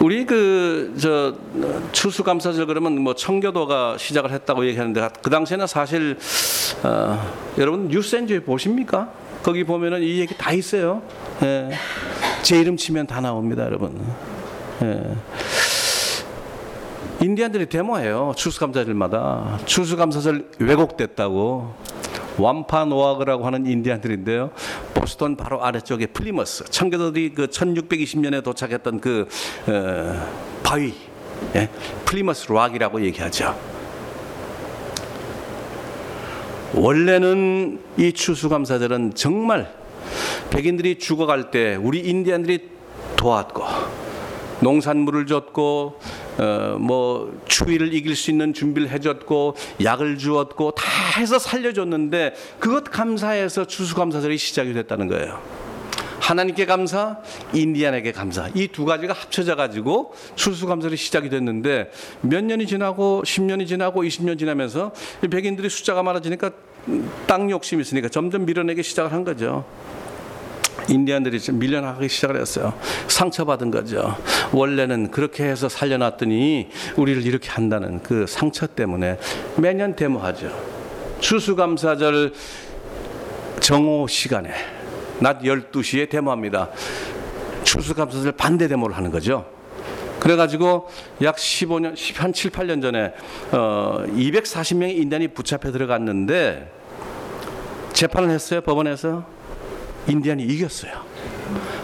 우리 0.00 0.24
그 0.26 0.94
저 0.98 1.34
추수감사절 1.92 2.66
그러면 2.66 3.00
뭐 3.00 3.14
청교도가 3.14 3.96
시작을 3.98 4.30
했다고 4.32 4.66
얘기하는데 4.66 5.08
그 5.22 5.30
당시에는 5.30 5.66
사실 5.66 6.16
어, 6.82 7.20
여러분 7.58 7.88
뉴스앤조이 7.88 8.40
보십니까? 8.40 9.10
거기 9.42 9.64
보면은 9.64 10.02
이 10.02 10.20
얘기 10.20 10.36
다 10.36 10.52
있어요. 10.52 11.02
예. 11.42 11.70
제 12.42 12.58
이름 12.60 12.76
치면 12.76 13.06
다 13.06 13.20
나옵니다, 13.20 13.64
여러분. 13.64 14.00
예. 14.82 15.02
인디안들이 17.20 17.66
데모해요. 17.66 18.32
추수감사절마다 18.36 19.58
추수감사절 19.66 20.50
왜곡됐다고. 20.58 21.74
왐파노아그라고 22.38 23.46
하는 23.46 23.66
인디안들인데요. 23.66 24.50
보스턴 24.94 25.36
바로 25.36 25.62
아래쪽에 25.62 26.06
플리머스. 26.06 26.64
청교도들이 26.64 27.34
그 27.34 27.46
1620년에 27.48 28.42
도착했던 28.42 29.00
그 29.00 29.28
어, 29.66 30.28
바위, 30.62 30.94
예? 31.54 31.68
Plymouth 32.04 32.50
Rock이라고 32.52 33.04
얘기하죠. 33.04 33.58
원래는 36.74 37.80
이 37.96 38.12
추수감사절은 38.12 39.14
정말 39.14 39.72
백인들이 40.50 40.98
죽어갈 40.98 41.50
때 41.50 41.76
우리 41.76 42.00
인디안들이 42.00 42.68
도왔고 43.16 43.64
농산물을 44.64 45.26
줬고 45.26 46.00
어, 46.38 46.76
뭐 46.80 47.38
추위를 47.46 47.92
이길 47.92 48.16
수 48.16 48.30
있는 48.30 48.52
준비를 48.54 48.88
해줬고 48.90 49.54
약을 49.82 50.18
주었고 50.18 50.72
다 50.72 50.84
해서 51.20 51.38
살려줬는데 51.38 52.34
그것 52.58 52.84
감사해서 52.84 53.66
추수감사절이 53.66 54.36
시작이 54.38 54.72
됐다는 54.72 55.06
거예요. 55.08 55.38
하나님께 56.20 56.64
감사, 56.64 57.18
인디안에게 57.52 58.12
감사. 58.12 58.48
이 58.54 58.68
두 58.68 58.86
가지가 58.86 59.12
합쳐져 59.12 59.56
가지고 59.56 60.14
추수감사절이 60.36 60.96
시작이 60.96 61.28
됐는데 61.28 61.90
몇 62.22 62.42
년이 62.42 62.66
지나고 62.66 63.22
10년이 63.26 63.68
지나고 63.68 64.02
20년 64.02 64.38
지나면서 64.38 64.92
백인들이 65.30 65.68
숫자가 65.68 66.02
많아지니까 66.02 66.50
땅 67.26 67.50
욕심이 67.50 67.82
있으니까 67.82 68.08
점점 68.08 68.46
밀어내기 68.46 68.82
시작을 68.82 69.12
한 69.12 69.22
거죠. 69.24 69.66
인디안들이 70.88 71.40
밀려나가기 71.52 72.08
시작을 72.08 72.40
했어요. 72.40 72.74
상처받은 73.08 73.70
거죠. 73.70 74.16
원래는 74.52 75.10
그렇게 75.10 75.44
해서 75.44 75.68
살려놨더니 75.68 76.68
우리를 76.96 77.24
이렇게 77.26 77.50
한다는 77.50 78.02
그 78.02 78.26
상처 78.26 78.66
때문에 78.66 79.18
매년 79.56 79.96
데모하죠. 79.96 80.50
추수감사절 81.20 82.32
정오 83.60 84.06
시간에 84.06 84.50
낮 85.20 85.40
12시에 85.40 86.10
데모합니다. 86.10 86.70
추수감사절 87.62 88.32
반대 88.32 88.68
데모를 88.68 88.96
하는 88.96 89.10
거죠. 89.10 89.46
그래가지고 90.20 90.88
약 91.22 91.36
15년, 91.36 91.94
한 92.16 92.32
7, 92.32 92.50
8년 92.50 92.80
전에 92.80 93.12
어, 93.52 94.04
240명의 94.06 94.96
인디안이 94.96 95.28
붙잡혀 95.28 95.70
들어갔는데 95.70 96.70
재판을 97.92 98.30
했어요 98.30 98.62
법원에서 98.62 99.33
인디안이 100.08 100.42
이겼어요. 100.44 100.92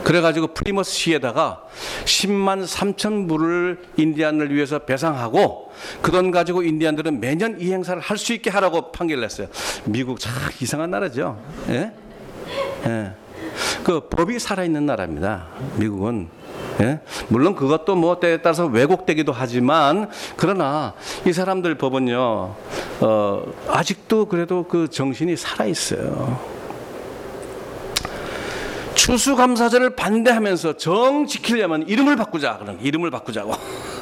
그래가지고 0.04 0.48
플리머스 0.54 0.92
시에다가 0.92 1.64
10만 2.04 2.66
3천 2.66 3.28
불을 3.28 3.78
인디안을 3.96 4.52
위해서 4.54 4.78
배상하고 4.80 5.70
그 6.02 6.10
돈 6.10 6.30
가지고 6.30 6.62
인디안들은 6.62 7.20
매년 7.20 7.60
이 7.60 7.70
행사를 7.72 8.00
할 8.00 8.16
수 8.16 8.32
있게 8.32 8.50
하라고 8.50 8.92
판결을 8.92 9.22
했어요. 9.24 9.46
미국 9.84 10.18
참 10.20 10.32
이상한 10.60 10.90
나라죠. 10.90 11.38
예? 11.68 11.92
예. 12.86 13.12
그 13.84 14.08
법이 14.08 14.38
살아있는 14.38 14.84
나라입니다. 14.86 15.46
미국은. 15.76 16.28
예? 16.80 17.00
물론 17.28 17.54
그것도 17.54 17.94
뭐 17.94 18.18
때에 18.20 18.38
따라서 18.38 18.66
왜곡되기도 18.66 19.32
하지만 19.32 20.08
그러나 20.36 20.94
이 21.26 21.32
사람들 21.32 21.76
법은요 21.76 22.54
어, 23.00 23.42
아직도 23.68 24.26
그래도 24.26 24.64
그 24.66 24.88
정신이 24.88 25.36
살아 25.36 25.64
있어요. 25.66 26.59
추수감사절을 29.00 29.96
반대하면서 29.96 30.76
정 30.76 31.26
지키려면 31.26 31.88
이름을 31.88 32.16
바꾸자. 32.16 32.58
그런 32.58 32.78
이름을 32.82 33.10
바꾸자고. 33.10 33.54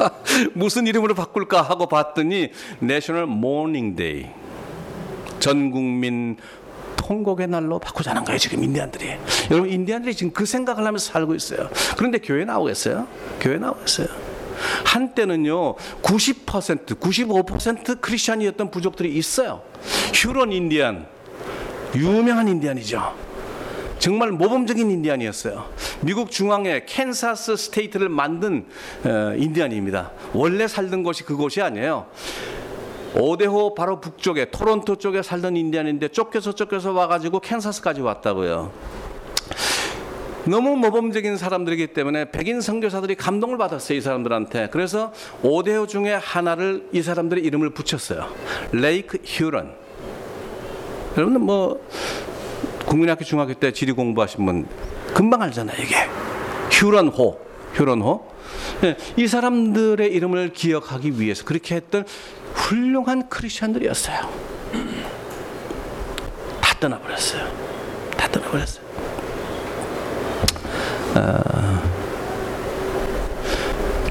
무슨 0.55 0.89
이름으로 0.89 1.15
바꿀까 1.15 1.63
하고 1.63 1.87
봤더니 1.87 2.51
National 2.81 3.27
Mourning 3.27 3.95
Day 3.95 4.27
전 5.39 5.71
국민 5.71 6.37
통곡의 6.97 7.47
날로 7.47 7.79
바꾸자는 7.79 8.25
거예요 8.25 8.39
지금 8.39 8.65
인디안들이. 8.65 9.15
여러분 9.53 9.71
인디안들이 9.71 10.17
지금 10.17 10.33
그 10.33 10.45
생각을 10.45 10.85
하면서 10.85 11.13
살고 11.13 11.37
있어요. 11.37 11.71
그런데 11.97 12.19
교회 12.19 12.45
나오겠어요? 12.45 13.07
교회 13.41 13.57
나오겠어요? 13.57 14.09
한때는요 14.85 15.77
90% 16.03 16.99
95% 16.99 18.01
크리스천이었던 18.01 18.71
부족들이 18.73 19.15
있어요. 19.15 19.63
휴런 20.13 20.51
인디안 20.51 21.07
유명한 21.95 22.49
인디안이죠 22.49 23.28
정말 23.99 24.31
모범적인 24.31 24.91
인디안이었어요. 24.91 25.65
미국 26.03 26.31
중앙에 26.31 26.85
Kansas 26.87 27.57
State를 27.57 28.09
만든 28.09 28.67
어, 29.05 29.35
인디안입니다. 29.37 30.13
원래 30.33 30.69
살던 30.69 31.03
곳이 31.03 31.25
그곳이 31.25 31.61
아니에요. 31.61 32.07
오데호 33.17 33.75
바로 33.75 34.01
북쪽에 34.01 34.51
토론토 34.51 34.97
쪽에 34.97 35.23
살던 35.23 35.57
인디안인데 35.57 36.09
쫓겨서 36.09 36.55
쫓겨서 36.55 36.93
와가지고 36.93 37.41
캔사스까지 37.41 38.01
왔다고요. 38.01 38.71
너무 40.45 40.77
모범적인 40.77 41.37
사람들이기 41.37 41.89
때문에 41.89 42.31
백인 42.31 42.61
선교사들이 42.61 43.17
감동을 43.17 43.59
받았어요 43.59 43.99
이 43.99 44.01
사람들한테. 44.01 44.69
그래서 44.71 45.13
오데호 45.43 45.87
중에 45.87 46.13
하나를 46.15 46.87
이 46.93 47.03
사람들의 47.03 47.43
이름을 47.45 47.71
붙였어요. 47.71 48.29
레이크 48.73 49.19
휴런. 49.25 49.75
여러분들 51.17 51.41
뭐 51.41 51.85
국민학교 52.89 53.23
중학교 53.25 53.53
때 53.53 53.71
지리 53.71 53.93
공부하신 53.93 54.47
분 54.47 54.67
금방 55.15 55.43
알잖아요 55.43 55.77
이게. 55.83 55.95
휴런호 56.71 57.39
휴런호. 57.75 58.27
네, 58.81 58.97
이 59.17 59.27
사람들의 59.27 60.11
이름을 60.13 60.53
기억하기 60.53 61.21
위해서 61.21 61.45
그렇게 61.45 61.75
했던 61.77 62.05
훌륭한 62.55 63.29
크리스천들이었어요. 63.29 64.17
다 66.61 66.77
떠나버렸어요. 66.81 67.47
다 68.17 68.29
떠나버렸어요. 68.29 68.89
어, 71.15 71.83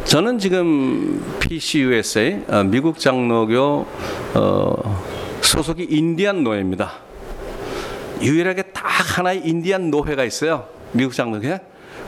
저는 0.03 0.39
지금 0.39 1.23
PCUSA 1.39 2.43
어, 2.47 2.63
미국 2.63 2.99
장로교 2.99 3.87
어, 4.35 5.03
소속이 5.41 5.87
인디안 5.89 6.43
노예입니다. 6.43 7.06
유일하게 8.21 8.63
딱 8.73 8.83
하나의 9.17 9.47
인디안 9.47 9.89
노회가 9.89 10.23
있어요. 10.23 10.67
미국 10.91 11.13
장로회. 11.13 11.59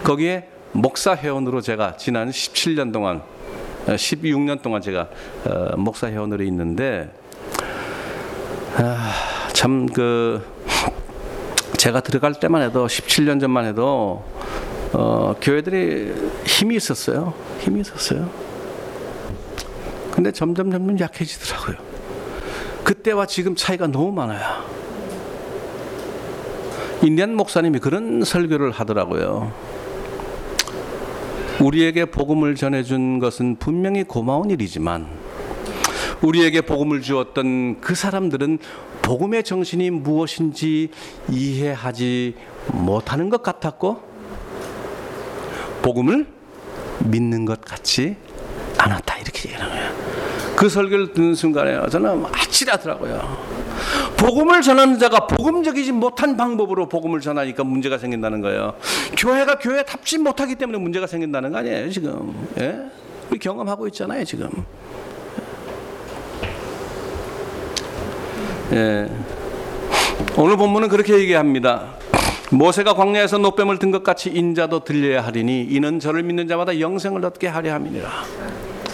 거기에 0.03 0.47
목사 0.71 1.15
회원으로 1.15 1.61
제가 1.61 1.97
지난 1.97 2.29
17년 2.29 2.93
동안 2.93 3.21
16년 3.85 4.61
동안 4.61 4.81
제가 4.81 5.09
어, 5.45 5.75
목사 5.77 6.07
회원으로 6.07 6.43
있는데 6.43 7.09
아, 8.77 9.13
참그 9.53 10.45
제가 11.77 12.01
들어갈 12.01 12.33
때만 12.33 12.61
해도 12.61 12.85
17년 12.87 13.39
전만 13.39 13.65
해도 13.65 14.23
어, 14.93 15.35
교회들이 15.41 16.13
힘이 16.45 16.75
있었어요. 16.75 17.33
힘이 17.59 17.81
있었어요. 17.81 18.29
근데 20.11 20.31
점점 20.31 20.71
점점 20.71 20.99
약해지더라고요. 20.99 21.77
그때와 22.83 23.25
지금 23.25 23.55
차이가 23.55 23.87
너무 23.87 24.11
많아요. 24.11 24.65
인디안 27.01 27.33
목사님이 27.35 27.79
그런 27.79 28.23
설교를 28.25 28.71
하더라고요. 28.71 29.53
우리에게 31.61 32.05
복음을 32.05 32.55
전해준 32.55 33.19
것은 33.19 33.55
분명히 33.57 34.03
고마운 34.03 34.49
일이지만 34.49 35.07
우리에게 36.21 36.61
복음을 36.61 37.01
주었던 37.01 37.79
그 37.79 37.95
사람들은 37.95 38.59
복음의 39.01 39.43
정신이 39.43 39.89
무엇인지 39.91 40.89
이해하지 41.29 42.35
못하는 42.73 43.29
것 43.29 43.43
같았고 43.43 44.01
복음을 45.81 46.27
믿는 47.05 47.45
것 47.45 47.61
같지 47.61 48.17
않았다 48.77 49.17
이렇게 49.19 49.49
얘기하는 49.49 49.73
거예요. 49.73 49.91
그 50.57 50.67
설교를 50.67 51.13
듣는 51.13 51.35
순간에 51.35 51.87
저는 51.89 52.25
아찔하더라고요. 52.25 53.48
복음을 54.19 54.61
전하는 54.61 54.99
자가 54.99 55.27
복음적이지 55.27 55.93
못한 55.93 56.35
방법으로 56.35 56.89
복음을 56.89 57.21
전하니까 57.21 57.63
문제가 57.63 57.97
생긴다는 57.97 58.41
거예요. 58.41 58.73
교회가 59.17 59.59
교회 59.59 59.83
답지 59.83 60.17
못하기 60.17 60.55
때문에 60.55 60.77
문제가 60.77 61.07
생긴다는 61.07 61.51
거 61.51 61.59
아니에요, 61.59 61.89
지금. 61.89 62.33
예? 62.59 62.77
우리 63.29 63.39
경험하고 63.39 63.87
있잖아요, 63.87 64.25
지금. 64.25 64.49
예. 68.73 69.09
오늘 70.37 70.57
본문은 70.57 70.89
그렇게 70.89 71.13
얘기합니다. 71.17 71.95
모세가 72.51 72.95
광야에서 72.95 73.37
노뱀을 73.37 73.77
든 73.79 73.91
것 73.91 74.03
같이 74.03 74.29
인자도 74.29 74.83
들려야 74.83 75.23
하리니 75.23 75.67
이는 75.69 75.99
저를 75.99 76.23
믿는 76.23 76.47
자마다 76.47 76.79
영생을 76.79 77.23
얻게 77.23 77.47
하려 77.47 77.73
함이니라. 77.73 78.09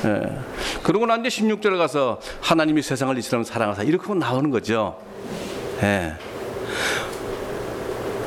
예. 0.05 0.21
그러고 0.83 1.05
난 1.07 1.23
뒤에 1.23 1.29
16절 1.29 1.77
가서 1.77 2.19
하나님이 2.41 2.81
세상을 2.83 3.17
이처럼 3.17 3.43
사랑하사 3.43 3.83
이렇게 3.83 4.13
나오는 4.13 4.51
거죠. 4.51 4.97
예. 5.83 6.13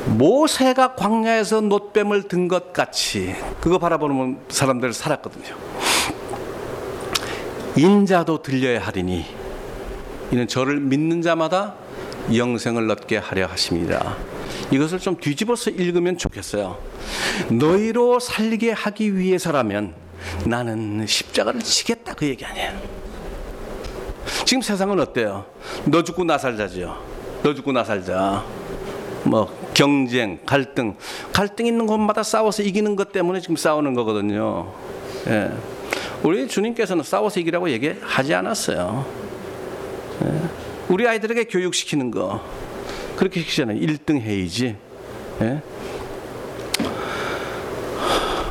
모세가 0.07 0.95
광야에서 0.95 1.61
노뱀을 1.61 2.23
든 2.27 2.47
것 2.47 2.73
같이 2.73 3.35
그거 3.61 3.77
바라보는 3.77 4.39
사람들 4.49 4.93
살았거든요. 4.93 5.55
인자도 7.75 8.41
들려야 8.41 8.81
하리니 8.81 9.25
이는 10.31 10.47
저를 10.47 10.79
믿는 10.79 11.21
자마다 11.21 11.75
영생을 12.35 12.89
얻게 12.89 13.17
하려 13.17 13.45
하십니다. 13.47 14.17
이것을 14.71 14.99
좀 14.99 15.17
뒤집어서 15.17 15.69
읽으면 15.71 16.17
좋겠어요. 16.17 16.77
너희로 17.49 18.19
살게 18.19 18.71
하기 18.71 19.17
위해서라면 19.17 19.93
나는 20.45 21.05
십자가를 21.07 21.61
지겠다 21.61 22.13
그 22.13 22.25
얘기 22.27 22.45
아니에요. 22.45 22.71
지금 24.45 24.61
세상은 24.61 24.99
어때요? 24.99 25.45
너 25.85 26.03
죽고 26.03 26.23
나 26.23 26.37
살자지요. 26.37 26.97
너 27.43 27.53
죽고 27.53 27.71
나 27.71 27.83
살자. 27.83 28.43
뭐 29.23 29.53
경쟁, 29.73 30.39
갈등, 30.45 30.95
갈등 31.33 31.65
있는 31.65 31.85
곳마다 31.85 32.23
싸워서 32.23 32.63
이기는 32.63 32.95
것 32.95 33.11
때문에 33.11 33.41
지금 33.41 33.55
싸우는 33.55 33.93
거거든요. 33.93 34.71
예. 35.27 35.51
우리 36.23 36.47
주님께서는 36.47 37.03
싸워서 37.03 37.39
이기라고 37.39 37.69
얘기하지 37.69 38.33
않았어요. 38.33 39.05
예. 40.23 40.41
우리 40.89 41.07
아이들에게 41.07 41.45
교육시키는 41.45 42.11
거 42.11 42.41
그렇게 43.15 43.41
시키잖아요. 43.41 43.79
1등 43.79 44.19
해이지. 44.19 44.75
예. 45.41 45.61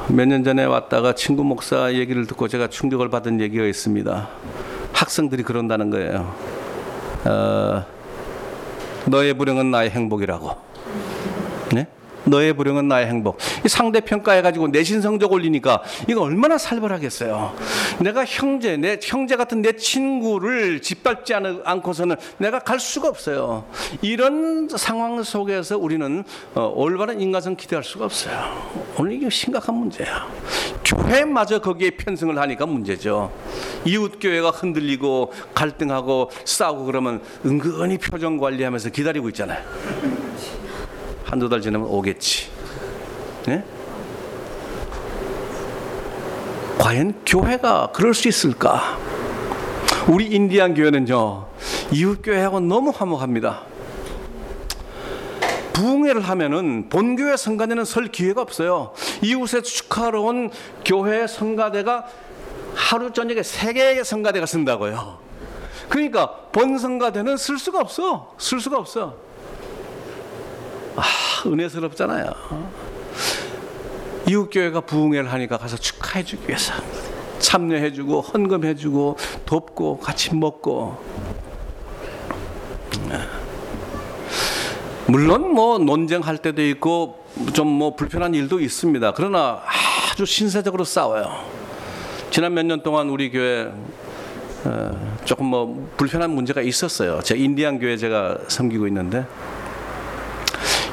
몇년 0.08 0.42
전에 0.42 0.64
왔다가 0.64 1.14
친구 1.14 1.44
목사 1.44 1.92
얘기를 1.92 2.26
듣고 2.26 2.48
제가 2.48 2.68
충격을 2.68 3.10
받은 3.10 3.40
얘기가 3.40 3.64
있습니다. 3.66 4.28
학생들이 4.92 5.42
그런다는 5.42 5.90
거예요. 5.90 6.34
어, 7.24 7.84
너의 9.06 9.34
불행은 9.34 9.70
나의 9.70 9.90
행복이라고. 9.90 10.67
네? 12.28 12.30
너의 12.30 12.52
불행은 12.52 12.88
나의 12.88 13.06
행복. 13.06 13.38
이 13.64 13.68
상대 13.68 14.00
평가해가지고 14.00 14.68
내신 14.68 15.00
성적 15.00 15.32
올리니까 15.32 15.82
이거 16.08 16.22
얼마나 16.22 16.58
살벌하겠어요. 16.58 17.54
내가 18.00 18.24
형제, 18.24 18.76
내 18.76 18.98
형제 19.02 19.36
같은 19.36 19.62
내 19.62 19.72
친구를 19.72 20.80
짓밟지 20.80 21.34
않고서는 21.64 22.16
내가 22.38 22.58
갈 22.60 22.78
수가 22.78 23.08
없어요. 23.08 23.64
이런 24.02 24.68
상황 24.68 25.22
속에서 25.22 25.78
우리는 25.78 26.24
어, 26.54 26.72
올바른 26.74 27.20
인간성 27.20 27.56
기대할 27.56 27.82
수가 27.82 28.04
없어요. 28.04 28.36
오늘 28.98 29.12
이게 29.12 29.30
심각한 29.30 29.74
문제야. 29.74 30.26
교회마저 30.84 31.60
거기에 31.60 31.90
편승을 31.90 32.38
하니까 32.38 32.66
문제죠. 32.66 33.32
이웃 33.84 34.18
교회가 34.20 34.50
흔들리고 34.50 35.32
갈등하고 35.54 36.30
싸우고 36.44 36.84
그러면 36.84 37.20
은근히 37.44 37.98
표정 37.98 38.38
관리하면서 38.38 38.90
기다리고 38.90 39.28
있잖아요. 39.30 40.17
한두 41.28 41.48
달 41.48 41.60
지나면 41.60 41.86
오겠지. 41.86 42.48
네? 43.46 43.62
과연 46.78 47.22
교회가 47.26 47.90
그럴 47.92 48.14
수 48.14 48.28
있을까? 48.28 48.98
우리 50.08 50.26
인디안 50.26 50.74
교회는요, 50.74 51.46
이웃 51.92 52.22
교회하고 52.22 52.60
너무 52.60 52.90
화목합니다. 52.90 53.62
부흥회를 55.74 56.22
하면은 56.22 56.88
본교회 56.88 57.36
성가대는 57.36 57.84
설 57.84 58.08
기회가 58.08 58.40
없어요. 58.40 58.94
이웃에 59.22 59.60
축하러 59.60 60.22
온 60.22 60.50
교회 60.84 61.26
성가대가 61.26 62.06
하루 62.74 63.12
저녁에 63.12 63.42
세 63.42 63.74
개의 63.74 64.02
성가대가 64.04 64.46
쓴다고요. 64.46 65.18
그러니까 65.88 66.32
본 66.52 66.78
성가대는 66.78 67.36
쓸 67.36 67.58
수가 67.58 67.80
없어. 67.80 68.34
쓸 68.38 68.60
수가 68.60 68.78
없어. 68.78 69.27
아, 70.98 71.48
은혜스럽잖아요. 71.48 72.30
이웃교회가 74.28 74.82
부흥회를 74.82 75.32
하니까 75.32 75.56
가서 75.56 75.76
축하해주기 75.76 76.48
위해서 76.48 76.74
참여해주고 77.38 78.20
헌금해주고 78.20 79.16
돕고 79.46 79.98
같이 80.00 80.34
먹고 80.34 80.98
네. 83.08 83.18
물론 85.06 85.54
뭐 85.54 85.78
논쟁할 85.78 86.38
때도 86.38 86.62
있고 86.68 87.24
좀 87.54 87.68
뭐 87.68 87.94
불편한 87.94 88.34
일도 88.34 88.60
있습니다. 88.60 89.12
그러나 89.12 89.62
아주 90.12 90.26
신사적으로 90.26 90.84
싸워요. 90.84 91.44
지난 92.30 92.52
몇 92.52 92.64
년 92.66 92.82
동안 92.82 93.08
우리 93.08 93.30
교회 93.30 93.70
어, 94.64 95.18
조금 95.24 95.46
뭐 95.46 95.88
불편한 95.96 96.30
문제가 96.32 96.60
있었어요. 96.60 97.20
제 97.22 97.36
인디안 97.36 97.78
교회 97.78 97.96
제가 97.96 98.38
섬기고 98.48 98.88
있는데 98.88 99.24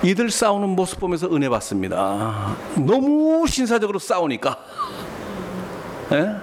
이들 0.06 0.30
싸우는 0.30 0.70
모습 0.70 0.99
보면서 0.99 1.28
은혜 1.34 1.49
받습니다. 1.49 2.56
너무 2.76 3.47
신사적으로 3.47 3.97
싸우니까. 3.97 4.60
예? 6.12 6.36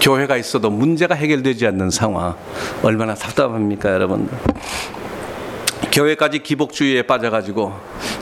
교회가 0.00 0.36
있어도 0.38 0.70
문제가 0.70 1.14
해결되지 1.14 1.64
않는 1.68 1.90
상황 1.90 2.34
얼마나 2.82 3.14
답답합니까, 3.14 3.92
여러분? 3.92 4.28
교회까지 5.92 6.40
기복주의에 6.42 7.02
빠져가지고 7.02 7.72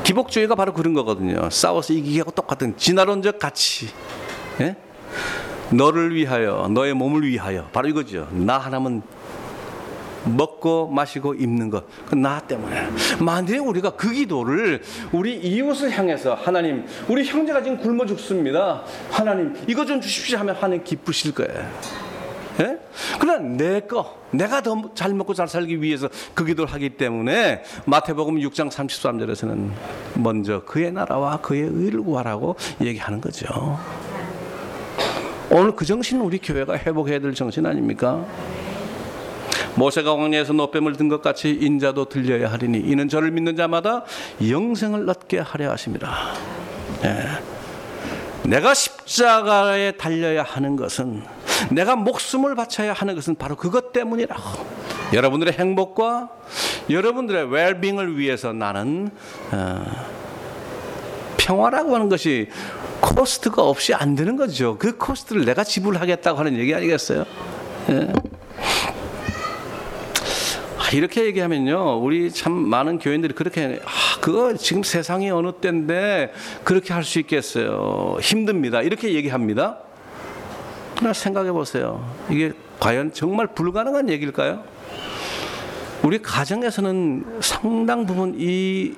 기복주의가 0.04 0.54
바로 0.54 0.74
그런 0.74 0.92
거거든요. 0.92 1.48
싸워서 1.48 1.94
이기하고 1.94 2.32
똑같은 2.32 2.76
진화론적 2.76 3.38
가치. 3.38 3.88
예? 4.60 4.76
너를 5.70 6.14
위하여, 6.14 6.68
너의 6.70 6.92
몸을 6.92 7.22
위하여. 7.22 7.64
바로 7.72 7.88
이거죠. 7.88 8.28
나 8.32 8.58
하나면 8.58 9.02
먹고 10.24 10.88
마시고 10.88 11.34
입는 11.34 11.70
것. 11.70 11.84
그나 12.06 12.40
때문에. 12.40 12.88
만약에 13.20 13.58
우리가 13.58 13.90
그 13.90 14.10
기도를 14.12 14.82
우리 15.12 15.36
이웃을 15.36 15.90
향해서 15.90 16.34
하나님, 16.34 16.84
우리 17.08 17.24
형제가 17.24 17.62
지금 17.62 17.78
굶어 17.78 18.06
죽습니다. 18.06 18.82
하나님, 19.10 19.54
이거 19.66 19.84
좀 19.84 20.00
주십시오 20.00 20.38
하면 20.38 20.54
하나님 20.54 20.84
기쁘실 20.84 21.34
거예요. 21.34 21.66
예? 22.60 22.78
그러나 23.18 23.38
내 23.38 23.80
거, 23.80 24.18
내가 24.32 24.60
더 24.60 24.76
잘 24.94 25.14
먹고 25.14 25.32
잘 25.32 25.48
살기 25.48 25.80
위해서 25.80 26.08
그 26.34 26.44
기도를 26.44 26.72
하기 26.74 26.90
때문에 26.90 27.62
마태복음 27.86 28.36
6장 28.36 28.70
33절에서는 28.70 29.70
먼저 30.14 30.62
그의 30.64 30.92
나라와 30.92 31.38
그의 31.38 31.62
의를 31.62 32.02
구하라고 32.02 32.56
얘기하는 32.82 33.20
거죠. 33.20 33.78
오늘 35.50 35.74
그 35.74 35.84
정신 35.84 36.20
우리 36.20 36.38
교회가 36.38 36.76
회복해야 36.76 37.18
될 37.18 37.34
정신 37.34 37.66
아닙니까? 37.66 38.24
모세가 39.80 40.14
광야에서 40.14 40.52
노뱀을 40.52 40.96
든 40.96 41.08
것 41.08 41.22
같이 41.22 41.50
인자도 41.50 42.04
들려야 42.04 42.52
하리니 42.52 42.78
이는 42.78 43.08
저를 43.08 43.30
믿는 43.30 43.56
자마다 43.56 44.04
영생을 44.46 45.08
얻게 45.08 45.38
하려 45.38 45.70
하십니다. 45.72 46.34
예. 47.04 47.26
내가 48.48 48.74
십자가에 48.74 49.92
달려야 49.92 50.42
하는 50.42 50.76
것은 50.76 51.22
내가 51.70 51.96
목숨을 51.96 52.54
바쳐야 52.54 52.92
하는 52.92 53.14
것은 53.14 53.34
바로 53.36 53.56
그것 53.56 53.92
때문이라고. 53.92 54.42
여러분들의 55.12 55.54
행복과 55.54 56.28
여러분들의 56.88 57.50
웰빙을 57.50 58.18
위해서 58.18 58.52
나는 58.52 59.10
어, 59.50 59.84
평화라고 61.38 61.94
하는 61.94 62.08
것이 62.08 62.48
코스트가 63.00 63.62
없이 63.62 63.94
안 63.94 64.14
되는 64.14 64.36
거죠. 64.36 64.76
그 64.78 64.96
코스트를 64.96 65.44
내가 65.44 65.64
지불하겠다고 65.64 66.38
하는 66.38 66.56
얘기 66.58 66.74
아니겠어요? 66.74 67.24
예. 67.88 68.12
이렇게 70.92 71.24
얘기하면요, 71.26 72.00
우리 72.02 72.30
참 72.30 72.52
많은 72.52 72.98
교인들이 72.98 73.34
그렇게 73.34 73.80
아, 73.84 74.20
그거 74.20 74.54
지금 74.56 74.82
세상이 74.82 75.30
어느 75.30 75.52
때인데 75.52 76.32
그렇게 76.64 76.92
할 76.92 77.04
수 77.04 77.18
있겠어요. 77.20 78.18
힘듭니다. 78.20 78.82
이렇게 78.82 79.14
얘기합니다. 79.14 79.78
그러나 80.96 81.12
생각해 81.12 81.50
보세요. 81.52 82.04
이게 82.28 82.52
과연 82.78 83.12
정말 83.12 83.46
불가능한 83.48 84.08
얘기일까요? 84.10 84.62
우리 86.02 86.20
가정에서는 86.22 87.38
상당 87.40 88.06
부분 88.06 88.34
이, 88.38 88.94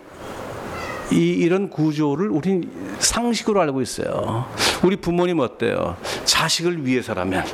이 1.10 1.16
이런 1.16 1.68
구조를 1.70 2.28
우린 2.28 2.70
상식으로 2.98 3.60
알고 3.60 3.80
있어요. 3.82 4.46
우리 4.84 4.96
부모님 4.96 5.40
어때요? 5.40 5.96
자식을 6.24 6.86
위해서라면 6.86 7.44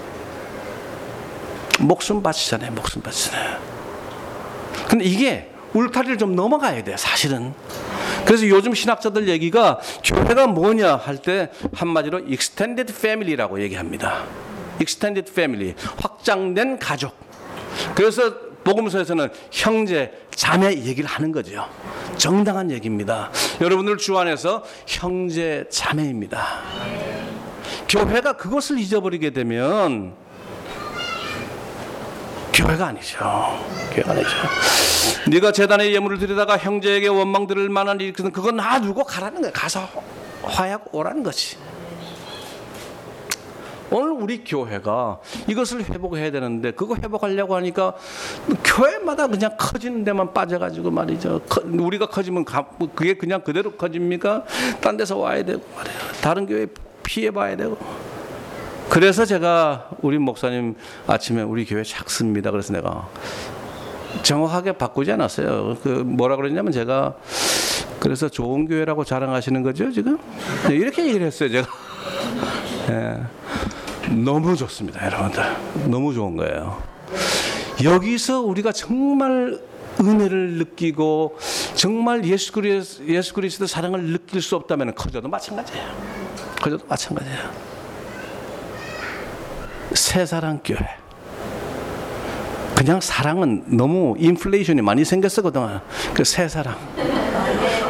목숨 1.80 2.22
바치잖아요. 2.22 2.72
목숨 2.72 3.02
바치잖아요. 3.02 3.77
근데 4.86 5.04
이게 5.04 5.50
울타리를 5.74 6.18
좀 6.18 6.34
넘어가야 6.34 6.82
돼요, 6.84 6.96
사실은. 6.96 7.52
그래서 8.24 8.48
요즘 8.48 8.74
신학자들 8.74 9.28
얘기가 9.28 9.80
교회가 10.04 10.46
뭐냐 10.48 10.96
할 10.96 11.18
때 11.18 11.50
한마디로 11.74 12.20
extended 12.28 12.92
family라고 12.92 13.60
얘기합니다. 13.62 14.24
extended 14.80 15.30
family, 15.30 15.74
확장된 15.96 16.78
가족. 16.78 17.14
그래서 17.94 18.34
복음서에서는 18.64 19.28
형제, 19.50 20.12
자매 20.34 20.68
얘기를 20.74 21.08
하는 21.08 21.32
거죠. 21.32 21.66
정당한 22.16 22.70
얘기입니다. 22.70 23.30
여러분들 23.60 23.96
주 23.96 24.18
안에서 24.18 24.62
형제, 24.86 25.64
자매입니다. 25.70 26.46
교회가 27.88 28.34
그것을 28.34 28.78
잊어버리게 28.78 29.30
되면 29.30 30.14
교회가 32.58 32.88
아니죠. 32.88 33.18
교회가 33.92 34.10
아니죠. 34.12 34.28
네가 35.30 35.52
재단의 35.52 35.94
예물을 35.94 36.18
드리다가 36.18 36.58
형제에게 36.58 37.06
원망 37.06 37.46
들을 37.46 37.68
만한 37.68 38.00
일이 38.00 38.10
있으면 38.10 38.32
그건 38.32 38.56
놔두고 38.56 39.04
가라는 39.04 39.42
거야. 39.42 39.52
가서 39.52 39.88
화해하고 40.42 40.98
오라는 40.98 41.22
거지. 41.22 41.56
오늘 43.90 44.10
우리 44.10 44.44
교회가 44.44 45.20
이것을 45.46 45.88
회복해야 45.88 46.30
되는데 46.30 46.72
그거 46.72 46.94
회복하려고 46.96 47.56
하니까 47.56 47.94
교회마다 48.64 49.28
그냥 49.28 49.56
커지는 49.56 50.04
데만 50.04 50.34
빠져가지고 50.34 50.90
말이죠. 50.90 51.40
우리가 51.64 52.06
커지면 52.06 52.44
그게 52.94 53.14
그냥 53.14 53.40
그대로 53.42 53.72
커집니까? 53.72 54.44
딴 54.80 54.96
데서 54.96 55.16
와야 55.16 55.42
되고 55.42 55.62
말이에요. 55.74 55.98
다른 56.20 56.44
교회 56.46 56.66
피해봐야 57.02 57.56
되고. 57.56 57.78
그래서 58.90 59.24
제가 59.24 59.90
우리 60.00 60.18
목사님 60.18 60.74
아침에 61.06 61.42
우리 61.42 61.64
교회 61.64 61.82
작습니다. 61.82 62.50
그래서 62.50 62.72
내가 62.72 63.08
정확하게 64.22 64.72
바꾸지 64.72 65.12
않았어요. 65.12 65.76
그 65.82 65.88
뭐라 65.88 66.36
그랬냐면 66.36 66.72
제가 66.72 67.14
그래서 68.00 68.28
좋은 68.28 68.66
교회라고 68.66 69.04
자랑하시는 69.04 69.62
거죠 69.62 69.90
지금 69.90 70.18
네, 70.68 70.76
이렇게 70.76 71.06
얘기를 71.06 71.26
했어요 71.26 71.50
제가. 71.50 71.68
네. 72.88 73.22
너무 74.24 74.56
좋습니다, 74.56 75.04
여러분들. 75.04 75.44
너무 75.90 76.14
좋은 76.14 76.36
거예요. 76.36 76.82
여기서 77.82 78.40
우리가 78.40 78.72
정말 78.72 79.60
은혜를 80.00 80.52
느끼고 80.58 81.38
정말 81.74 82.24
예수 82.24 82.52
그리스도, 82.52 83.06
예수 83.08 83.34
그리스도 83.34 83.66
사랑을 83.66 84.02
느낄 84.12 84.40
수 84.40 84.56
없다면 84.56 84.94
커져도 84.94 85.28
마찬가지예요. 85.28 85.86
커져도 86.62 86.86
마찬가지예요. 86.88 87.67
새사랑 89.92 90.60
교회. 90.64 90.78
그냥 92.74 93.00
사랑은 93.00 93.64
너무 93.76 94.14
인플레이션이 94.18 94.82
많이 94.82 95.04
생겼어 95.04 95.42
그동안. 95.42 95.80
그 96.14 96.24
새 96.24 96.48
사랑. 96.48 96.76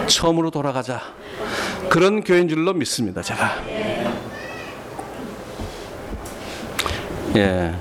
처음으로 0.06 0.50
돌아가자. 0.50 1.00
그런 1.90 2.22
교회인 2.24 2.48
줄로 2.48 2.72
믿습니다. 2.72 3.20
제가. 3.22 3.56
예. 7.36 7.74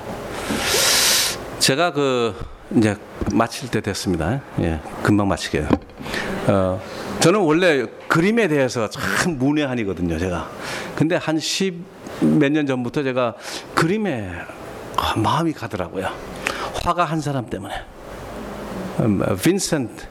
제가 1.60 1.94
그 1.94 2.36
이제 2.76 2.98
마칠 3.32 3.70
때 3.72 3.80
됐습니다. 3.80 4.42
예. 4.60 4.80
금방 5.04 5.28
마치게요. 5.30 5.68
어, 6.48 6.82
저는 7.22 7.40
원래 7.40 7.86
그림에 8.08 8.48
대해서 8.50 8.90
참 8.90 9.38
문외한이거든요, 9.38 10.20
제가. 10.20 10.50
근데 10.96 11.16
한십 11.16 11.76
몇 12.22 12.52
년 12.52 12.66
전부터 12.66 13.04
제가 13.04 13.36
그림에 13.76 14.30
마음이 15.18 15.54
가더라고요. 15.54 16.08
화가 16.84 17.06
한 17.06 17.22
사람 17.22 17.50
때문에. 17.50 17.74
음, 19.02 19.22
빈센트, 19.44 20.06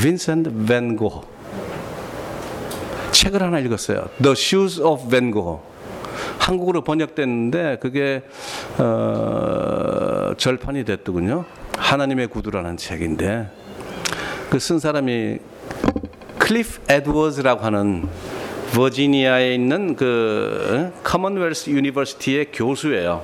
빈센트 0.00 0.50
벤 0.66 0.96
고. 0.96 1.22
책을 3.10 3.42
하나 3.42 3.58
읽었어요. 3.58 4.06
The 4.22 4.32
Shoes 4.32 4.80
of 4.80 5.08
Van 5.10 5.30
Gogh. 5.32 5.62
한국어로 6.38 6.82
번역됐는데 6.82 7.78
그게 7.80 8.22
어, 8.78 10.32
절판이 10.36 10.84
됐더군요. 10.84 11.44
하나님의 11.76 12.28
구두라는 12.28 12.76
책인데 12.78 13.48
그 14.50 14.58
쓴 14.58 14.78
사람이 14.78 15.38
클리프 16.38 16.80
에드워즈라고 16.88 17.62
하는 17.64 18.08
버지니아에 18.74 19.54
있는 19.54 19.96
그 19.96 20.92
Commonwealth 21.02 21.70
University의 21.70 22.46
교수예요. 22.52 23.22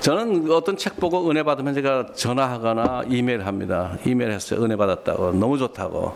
저는 0.00 0.50
어떤 0.50 0.76
책 0.76 0.96
보고 0.96 1.28
은혜 1.28 1.42
받으면 1.42 1.74
제가 1.74 2.06
전화하거나 2.14 3.04
이메일 3.08 3.44
합니다. 3.44 3.98
이메일 4.06 4.30
했어요. 4.30 4.62
은혜 4.62 4.76
받았다고. 4.76 5.32
너무 5.32 5.58
좋다고. 5.58 6.14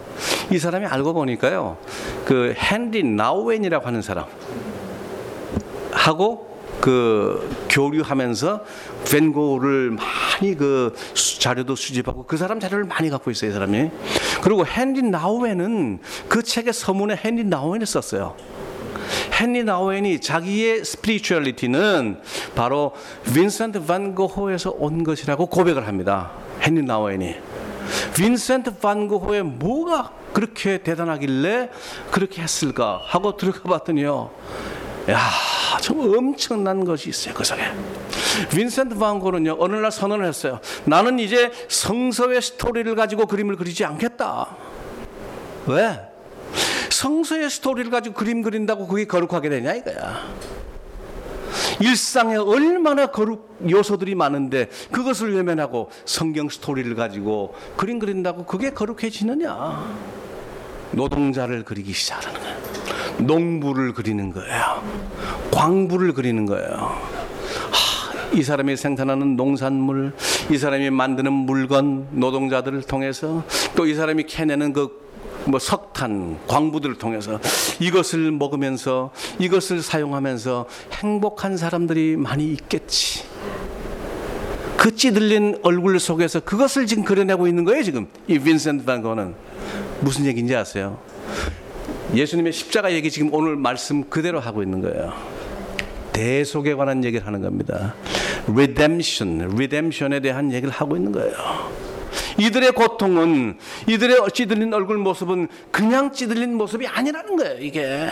이 0.50 0.58
사람이 0.58 0.86
알고 0.86 1.12
보니까요. 1.12 1.76
그 2.24 2.54
헨리 2.56 3.02
나우웬이라고 3.02 3.86
하는 3.86 4.00
사람 4.00 4.24
하고 5.90 6.51
그 6.82 7.48
교류하면서 7.68 8.64
벤고를 9.08 9.92
많이 9.92 10.56
그 10.56 10.92
수- 11.14 11.38
자료도 11.38 11.76
수집하고 11.76 12.24
그 12.26 12.36
사람 12.36 12.58
자료를 12.58 12.84
많이 12.86 13.08
갖고 13.08 13.30
있어요, 13.30 13.50
이 13.50 13.54
사람이. 13.54 13.90
그리고 14.42 14.64
헨리 14.66 15.00
나우웬은 15.02 16.00
그 16.28 16.42
책의 16.42 16.72
서문에 16.72 17.20
헨리 17.24 17.44
나우웬이 17.44 17.86
썼어요. 17.86 18.34
헨리 19.40 19.62
나우웬이 19.62 20.20
자기의 20.20 20.84
spirituality는 20.84 22.20
바로 22.56 22.92
빈센트 23.32 23.84
반 23.84 24.16
고호에서 24.16 24.74
온 24.76 25.04
것이라고 25.04 25.46
고백을 25.46 25.86
합니다. 25.86 26.32
헨리 26.66 26.82
나우웬이. 26.82 27.36
빈센트 28.16 28.76
반 28.78 29.06
고호의 29.06 29.44
뭐가 29.44 30.10
그렇게 30.32 30.78
대단하길래 30.78 31.70
그렇게 32.10 32.42
했을까 32.42 33.00
하고 33.04 33.36
들어가 33.36 33.60
봤더니요. 33.68 34.30
야, 35.10 35.18
좀 35.80 36.16
엄청난 36.16 36.84
것이 36.84 37.08
있어요, 37.10 37.34
그 37.34 37.42
속에. 37.42 37.62
빈센트 38.50 38.94
반 38.96 39.18
고는요, 39.18 39.56
어느 39.58 39.76
날 39.76 39.90
선언을 39.90 40.26
했어요. 40.26 40.60
나는 40.84 41.18
이제 41.18 41.50
성서의 41.68 42.40
스토리를 42.40 42.94
가지고 42.94 43.26
그림을 43.26 43.56
그리지 43.56 43.84
않겠다. 43.84 44.56
왜? 45.66 46.00
성서의 46.90 47.50
스토리를 47.50 47.90
가지고 47.90 48.14
그림 48.14 48.42
그린다고 48.42 48.86
그게 48.86 49.06
거룩하게 49.06 49.48
되냐 49.48 49.74
이거야. 49.74 50.28
일상에 51.80 52.36
얼마나 52.36 53.06
거룩 53.06 53.58
요소들이 53.68 54.14
많은데 54.14 54.68
그것을 54.90 55.34
외면하고 55.34 55.90
성경 56.04 56.48
스토리를 56.48 56.94
가지고 56.94 57.54
그림 57.76 57.98
그린다고 57.98 58.44
그게 58.44 58.70
거룩해지느냐? 58.70 59.96
노동자를 60.92 61.64
그리기 61.64 61.92
시작하는 61.92 62.40
거야. 62.40 62.51
농부를 63.26 63.92
그리는 63.92 64.32
거예요. 64.32 64.82
광부를 65.50 66.12
그리는 66.12 66.46
거예요. 66.46 66.68
하, 67.70 68.32
이 68.32 68.42
사람이 68.42 68.76
생산하는 68.76 69.36
농산물, 69.36 70.12
이 70.50 70.56
사람이 70.58 70.90
만드는 70.90 71.32
물건, 71.32 72.08
노동자들을 72.12 72.82
통해서 72.82 73.44
또 73.76 73.86
이 73.86 73.94
사람이 73.94 74.24
캐내는 74.24 74.72
그뭐 74.72 75.58
석탄, 75.60 76.38
광부들을 76.46 76.96
통해서 76.96 77.38
이것을 77.80 78.30
먹으면서 78.32 79.10
이것을 79.38 79.82
사용하면서 79.82 80.66
행복한 80.92 81.56
사람들이 81.56 82.16
많이 82.16 82.46
있겠지. 82.52 83.24
그 84.76 84.94
찌들린 84.96 85.60
얼굴 85.62 86.00
속에서 86.00 86.40
그것을 86.40 86.86
지금 86.86 87.04
그려내고 87.04 87.46
있는 87.46 87.64
거예요, 87.64 87.84
지금. 87.84 88.08
이 88.26 88.38
빈센트 88.38 88.84
반 88.84 89.00
고는. 89.02 89.34
무슨 90.00 90.26
얘기인지 90.26 90.56
아세요? 90.56 90.98
예수님의 92.14 92.52
십자가 92.52 92.92
얘기 92.92 93.10
지금 93.10 93.32
오늘 93.32 93.56
말씀 93.56 94.04
그대로 94.04 94.38
하고 94.38 94.62
있는 94.62 94.82
거예요. 94.82 95.12
대속에 96.12 96.74
관한 96.74 97.04
얘기를 97.04 97.26
하는 97.26 97.40
겁니다. 97.40 97.94
redemption, 98.48 99.52
redemption에 99.54 100.20
대한 100.20 100.52
얘기를 100.52 100.72
하고 100.72 100.96
있는 100.96 101.12
거예요. 101.12 101.32
이들의 102.38 102.72
고통은 102.72 103.58
이들의 103.86 104.18
찌들린 104.34 104.72
얼굴 104.74 104.98
모습은 104.98 105.48
그냥 105.70 106.12
찌들린 106.12 106.54
모습이 106.54 106.86
아니라는 106.86 107.36
거예요. 107.36 107.58
이게 107.60 108.08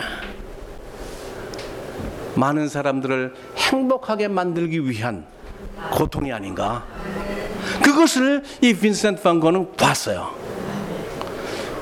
많은 2.37 2.69
사람들을 2.69 3.35
행복하게 3.57 4.29
만들기 4.29 4.89
위한 4.89 5.27
고통이 5.93 6.33
아닌가. 6.33 6.87
그것을 7.83 8.43
이 8.63 8.73
빈센트 8.73 9.23
반 9.23 9.41
고는 9.41 9.73
봤어요. 9.73 10.35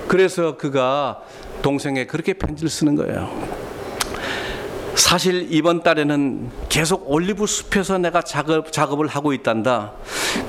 그래서 0.08 0.56
그가 0.56 1.22
동생에 1.62 2.06
그렇게 2.06 2.32
편지를 2.32 2.70
쓰는 2.70 2.94
거예요. 2.96 3.28
사실 4.98 5.46
이번 5.50 5.84
달에는 5.84 6.50
계속 6.68 7.08
올리브 7.08 7.46
숲에서 7.46 7.98
내가 7.98 8.20
작업, 8.20 8.72
작업을 8.72 9.06
하고 9.06 9.32
있단다. 9.32 9.92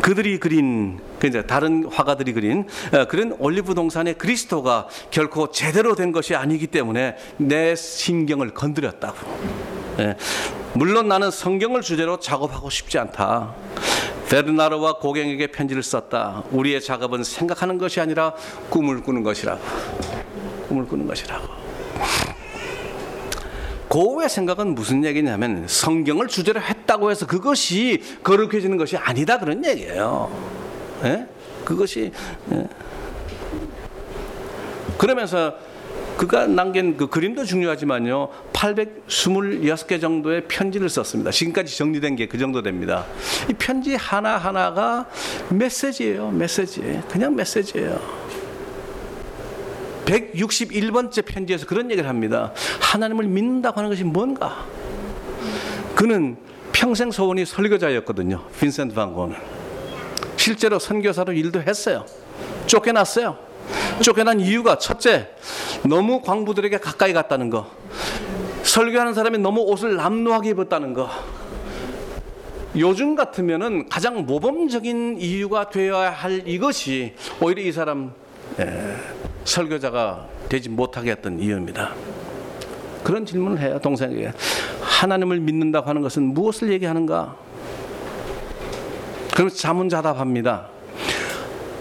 그들이 0.01 0.39
그린, 0.39 0.99
그 1.19 1.27
이제 1.27 1.43
다른 1.43 1.85
화가들이 1.85 2.33
그린, 2.33 2.67
어, 2.91 3.05
그런 3.05 3.35
올리브 3.37 3.75
동산의 3.75 4.15
그리스도가 4.15 4.87
결코 5.11 5.51
제대로 5.51 5.95
된 5.95 6.11
것이 6.11 6.33
아니기 6.33 6.65
때문에 6.65 7.15
내 7.37 7.75
신경을 7.75 8.55
건드렸다고. 8.55 9.17
예. 9.99 10.15
물론 10.73 11.07
나는 11.07 11.29
성경을 11.29 11.81
주제로 11.81 12.19
작업하고 12.19 12.71
싶지 12.71 12.97
않다. 12.97 13.53
베르나르와 14.29 14.97
고갱에게 14.97 15.47
편지를 15.47 15.83
썼다. 15.83 16.43
우리의 16.51 16.81
작업은 16.81 17.23
생각하는 17.23 17.77
것이 17.77 17.99
아니라 17.99 18.33
꿈을 18.69 19.01
꾸는 19.01 19.23
것이라고. 19.23 19.59
꿈을 20.69 20.85
꾸는 20.85 21.07
것이라고. 21.07 21.47
고우의 23.89 24.29
생각은 24.29 24.75
무슨 24.75 25.03
얘기냐면 25.03 25.65
성경을 25.67 26.27
주제로 26.27 26.61
했다고 26.61 27.09
해서 27.09 27.25
그것이 27.25 28.03
거룩해지는 28.23 28.77
것이 28.77 28.95
아니다 28.95 29.39
그런 29.39 29.65
얘기예요. 29.65 30.31
예? 31.05 31.25
그것이 31.65 32.11
예. 32.51 32.67
그러면서 34.99 35.55
그가 36.17 36.45
남긴 36.45 36.97
그 36.97 37.07
그림도 37.07 37.45
중요하지만요. 37.45 38.29
826개 38.53 39.99
정도의 40.01 40.43
편지를 40.47 40.89
썼습니다. 40.89 41.31
지금까지 41.31 41.75
정리된 41.75 42.15
게 42.17 42.27
그 42.27 42.37
정도 42.37 42.61
됩니다. 42.61 43.05
이 43.49 43.53
편지 43.53 43.95
하나하나가 43.95 45.09
메시지예요. 45.49 46.29
메시지. 46.29 47.01
그냥 47.09 47.35
메시지예요. 47.35 47.99
161번째 50.09 51.23
편지에서 51.25 51.65
그런 51.67 51.91
얘기를 51.91 52.09
합니다. 52.09 52.51
하나님을 52.81 53.25
믿는다고 53.25 53.77
하는 53.77 53.89
것이 53.89 54.03
뭔가? 54.03 54.65
그는 55.95 56.37
평생 56.71 57.11
소원이 57.11 57.45
설교자였거든요. 57.45 58.43
빈센트 58.59 58.95
반 58.95 59.13
고는. 59.13 59.35
실제로 60.37 60.79
선교사로 60.79 61.33
일도 61.33 61.61
했어요. 61.61 62.05
쫓겨났어요. 62.65 63.37
쫓겨난 64.01 64.39
이유가 64.39 64.77
첫째, 64.77 65.29
너무 65.83 66.21
광부들에게 66.21 66.79
가까이 66.79 67.13
갔다는 67.13 67.49
거. 67.49 67.69
설교하는 68.63 69.13
사람이 69.13 69.37
너무 69.39 69.61
옷을 69.61 69.95
남루하게 69.95 70.51
입었다는 70.51 70.93
거. 70.93 71.09
요즘 72.77 73.15
같으면은 73.15 73.89
가장 73.89 74.25
모범적인 74.25 75.17
이유가 75.19 75.69
되어야 75.69 76.11
할 76.11 76.47
이것이 76.47 77.15
오히려 77.41 77.63
이 77.63 77.71
사람 77.71 78.13
예, 78.59 78.95
설교자가 79.45 80.27
되지 80.49 80.69
못하게 80.69 81.11
했던 81.11 81.39
이유입니다. 81.39 81.93
그런 83.03 83.25
질문을 83.25 83.59
해요 83.59 83.79
동생에게. 83.81 84.31
하나님을 84.81 85.39
믿는다고 85.39 85.89
하는 85.89 86.01
것은 86.01 86.23
무엇을 86.23 86.71
얘기하는가? 86.71 87.35
그럼 89.33 89.49
자문자답합니다. 89.49 90.67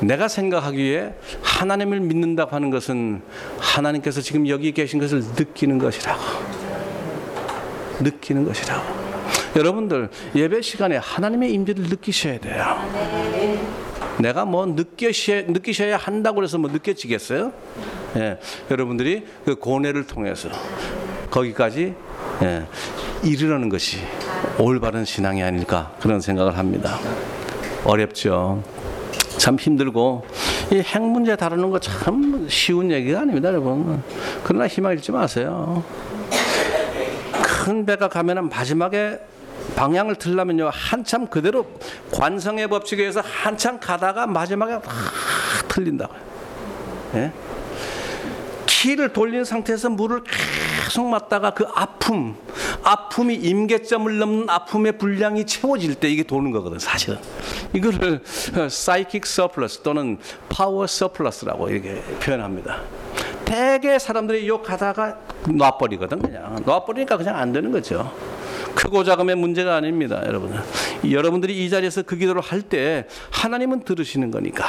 내가 0.00 0.28
생각하기에 0.28 1.14
하나님을 1.42 2.00
믿는다고 2.00 2.54
하는 2.54 2.70
것은 2.70 3.20
하나님께서 3.58 4.20
지금 4.20 4.46
여기 4.48 4.72
계신 4.72 5.00
것을 5.00 5.22
느끼는 5.36 5.78
것이라고. 5.78 6.20
느끼는 8.00 8.44
것이라고. 8.44 9.08
여러분들 9.56 10.08
예배 10.36 10.62
시간에 10.62 10.98
하나님의 10.98 11.52
임재를 11.52 11.84
느끼셔야 11.84 12.38
돼요. 12.38 12.78
내가 14.20 14.44
뭐 14.44 14.66
느끼셔야, 14.66 15.42
느끼셔야 15.42 15.96
한다고 15.96 16.42
해서 16.42 16.58
뭐 16.58 16.70
느껴지겠어요? 16.70 17.52
예, 18.16 18.38
여러분들이 18.70 19.24
그 19.44 19.54
고뇌를 19.56 20.06
통해서 20.06 20.48
거기까지 21.30 21.94
예, 22.42 22.66
이르려는 23.22 23.68
것이 23.68 23.98
올바른 24.58 25.04
신앙이 25.04 25.42
아닐까 25.42 25.92
그런 26.00 26.20
생각을 26.20 26.56
합니다. 26.58 26.98
어렵죠. 27.84 28.62
참 29.38 29.56
힘들고 29.56 30.24
이 30.72 30.82
핵 30.82 31.00
문제 31.02 31.36
다루는 31.36 31.70
거 31.70 31.78
참 31.78 32.46
쉬운 32.48 32.90
얘기가 32.90 33.20
아닙니다, 33.20 33.48
여러분. 33.48 34.02
그러나 34.42 34.66
희망 34.66 34.92
잃지 34.92 35.12
마세요. 35.12 35.82
큰 37.64 37.86
배가 37.86 38.08
가면은 38.08 38.48
마지막에 38.48 39.18
방향을 39.76 40.16
틀려면요 40.16 40.70
한참 40.72 41.26
그대로 41.26 41.66
관성의 42.12 42.68
법칙에 42.68 43.02
의해서 43.02 43.20
한참 43.20 43.78
가다가 43.78 44.26
마지막에 44.26 44.80
다 44.80 44.90
틀린다고요. 45.68 46.18
예? 47.14 47.32
키를 48.66 49.12
돌린 49.12 49.44
상태에서 49.44 49.90
물을 49.90 50.22
계속 50.22 51.06
맞다가 51.08 51.50
그 51.50 51.66
아픔, 51.74 52.36
아픔이 52.84 53.34
임계점을 53.34 54.18
넘는 54.18 54.48
아픔의 54.48 54.98
분량이 54.98 55.46
채워질 55.46 55.96
때 55.96 56.08
이게 56.08 56.22
도는 56.22 56.52
거거든, 56.52 56.78
사실은. 56.78 57.18
이거를 57.72 58.22
사이킥 58.70 59.26
서플러스 59.26 59.80
또는 59.80 60.18
파워 60.48 60.86
서플러스라고 60.86 61.70
이렇게 61.70 62.00
표현합니다. 62.20 62.82
대개 63.44 63.98
사람들이 63.98 64.46
요 64.46 64.62
가다가 64.62 65.18
놔버리거든, 65.48 66.20
그냥. 66.20 66.62
놔버리니까 66.64 67.16
그냥 67.16 67.36
안 67.36 67.52
되는 67.52 67.72
거죠. 67.72 68.12
크고 68.78 69.02
작음의 69.02 69.34
문제가 69.34 69.74
아닙니다, 69.74 70.22
여러분. 70.26 70.54
여러분들이 71.10 71.64
이 71.64 71.68
자리에서 71.68 72.02
그 72.02 72.16
기도를 72.16 72.40
할 72.40 72.62
때 72.62 73.06
하나님은 73.30 73.80
들으시는 73.84 74.30
거니까. 74.30 74.64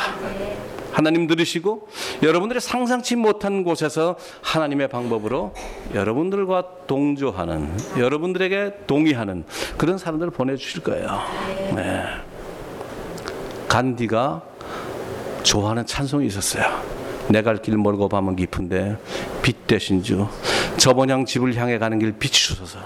하나님 0.91 1.27
들으시고 1.27 1.87
여러분들이 2.23 2.59
상상치 2.59 3.15
못한 3.15 3.63
곳에서 3.63 4.15
하나님의 4.41 4.87
방법으로 4.87 5.53
여러분들과 5.93 6.63
동조하는 6.87 7.69
여러분들에게 7.97 8.85
동의하는 8.87 9.43
그런 9.77 9.97
사람들을 9.99 10.31
보내주실 10.31 10.81
거예요. 10.81 11.19
네. 11.75 12.03
간디가 13.67 14.41
좋아하는 15.43 15.85
찬송이 15.85 16.25
있었어요. 16.25 16.63
내 17.29 17.43
갈 17.43 17.61
길 17.61 17.77
멀고 17.77 18.09
밤은 18.09 18.35
깊은데 18.35 18.97
빛 19.43 19.67
대신 19.67 20.01
주 20.01 20.27
저번향 20.77 21.25
집을 21.25 21.55
향해 21.57 21.77
가는 21.77 21.99
길 21.99 22.13
비추소서 22.13 22.79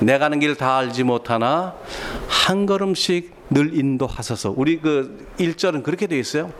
내 0.00 0.18
가는 0.18 0.38
길 0.40 0.54
다 0.56 0.76
알지 0.78 1.04
못하나 1.04 1.74
한 2.28 2.66
걸음씩 2.66 3.34
늘 3.50 3.74
인도하소서 3.76 4.54
우리 4.56 4.80
그 4.80 5.26
1절은 5.38 5.82
그렇게 5.82 6.06
되어 6.06 6.18
있어요. 6.18 6.52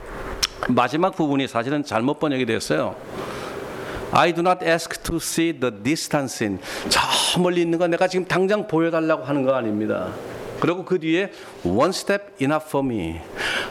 마지막 0.69 1.15
부분이 1.15 1.49
사실은 1.49 1.85
잘못 1.85 2.19
번역이 2.19 2.47
됐어요. 2.47 2.97
I 4.13 4.33
do 4.33 4.41
not 4.41 4.65
ask 4.65 5.03
to 5.03 5.17
see 5.17 5.53
the 5.59 5.75
distance 5.83 6.45
in. 6.47 6.59
저 6.89 7.01
멀리 7.41 7.61
있는 7.63 7.79
거 7.79 7.87
내가 7.89 8.09
지금 8.09 8.25
당장 8.25 8.67
보여달라고 8.67 9.25
하는 9.25 9.43
거 9.45 9.55
아닙니다. 9.55 10.09
그리고 10.61 10.85
그 10.85 10.99
뒤에 10.99 11.31
one 11.65 11.91
step 11.91 12.23
enough 12.41 12.67
for 12.69 12.87
me. 12.87 13.21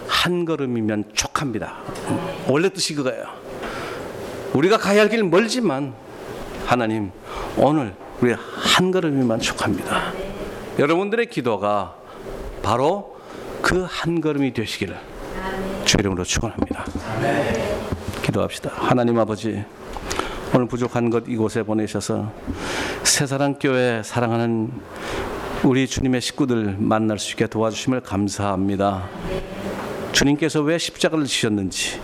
한 0.07 0.45
걸음이면 0.45 1.05
족합니다. 1.13 1.77
원래 2.47 2.69
뜻이 2.69 2.93
그거예요. 2.95 3.25
우리가 4.53 4.77
가야 4.77 5.01
할 5.01 5.09
길 5.09 5.23
멀지만 5.23 5.93
하나님 6.65 7.11
오늘 7.57 7.93
우리 8.21 8.33
한 8.33 8.91
걸음이면 8.91 9.39
족합니다. 9.39 10.11
여러분들의 10.79 11.27
기도가 11.29 11.95
바로 12.63 13.15
그 13.61 13.85
한 13.89 14.21
걸음이 14.21 14.53
되시기를 14.53 14.95
주 15.85 15.97
이름으로 15.99 16.23
축원합니다. 16.23 16.85
기도합시다. 18.21 18.71
하나님 18.75 19.17
아버지 19.19 19.63
오늘 20.53 20.67
부족한 20.67 21.09
것 21.09 21.23
이곳에 21.27 21.63
보내셔서 21.63 22.31
새사랑 23.03 23.55
교회 23.59 24.01
사랑하는 24.03 24.71
우리 25.63 25.87
주님의 25.87 26.21
식구들 26.21 26.75
만날 26.79 27.17
수 27.19 27.31
있게 27.31 27.47
도와주심을 27.47 28.01
감사합니다. 28.01 29.09
주님께서 30.11 30.61
왜 30.61 30.77
십자가를 30.77 31.25
지셨는지 31.25 31.99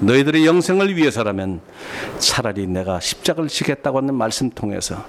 너희들의 0.00 0.46
영생을 0.46 0.96
위해서라면 0.96 1.60
차라리 2.18 2.66
내가 2.66 3.00
십자가를 3.00 3.48
지겠다고 3.48 3.98
하는 3.98 4.14
말씀 4.14 4.50
통해서 4.50 5.04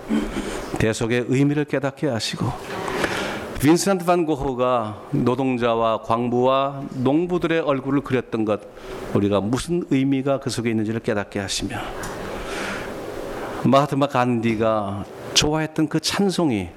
대속의 0.80 1.26
의미를 1.30 1.66
깨닫게 1.66 2.08
하시고 2.08 2.52
빈센트 3.62 4.04
반 4.04 4.26
고흐가 4.26 5.04
노동자와 5.12 6.02
광부와 6.02 6.84
농부들의 6.96 7.62
얼굴을 7.62 8.02
그렸던 8.02 8.44
것 8.44 8.60
우리가 9.14 9.40
무슨 9.40 9.86
의미가 9.90 10.42
그 10.42 10.50
속에 10.50 10.70
있는지를 10.70 11.00
깨닫게 11.00 11.40
하시며 11.40 11.78
마하트마 13.64 14.08
간디가 14.08 15.06
좋아했던 15.34 15.88
그 15.88 16.02
찬송이 16.02 16.68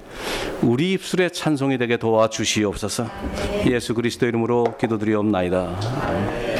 우리 0.61 0.93
입술의 0.93 1.31
찬송이 1.31 1.77
되게 1.77 1.97
도와주시옵소서 1.97 3.05
예수 3.67 3.93
그리스도 3.93 4.25
이름으로 4.25 4.77
기도드리옵나이다. 4.79 6.56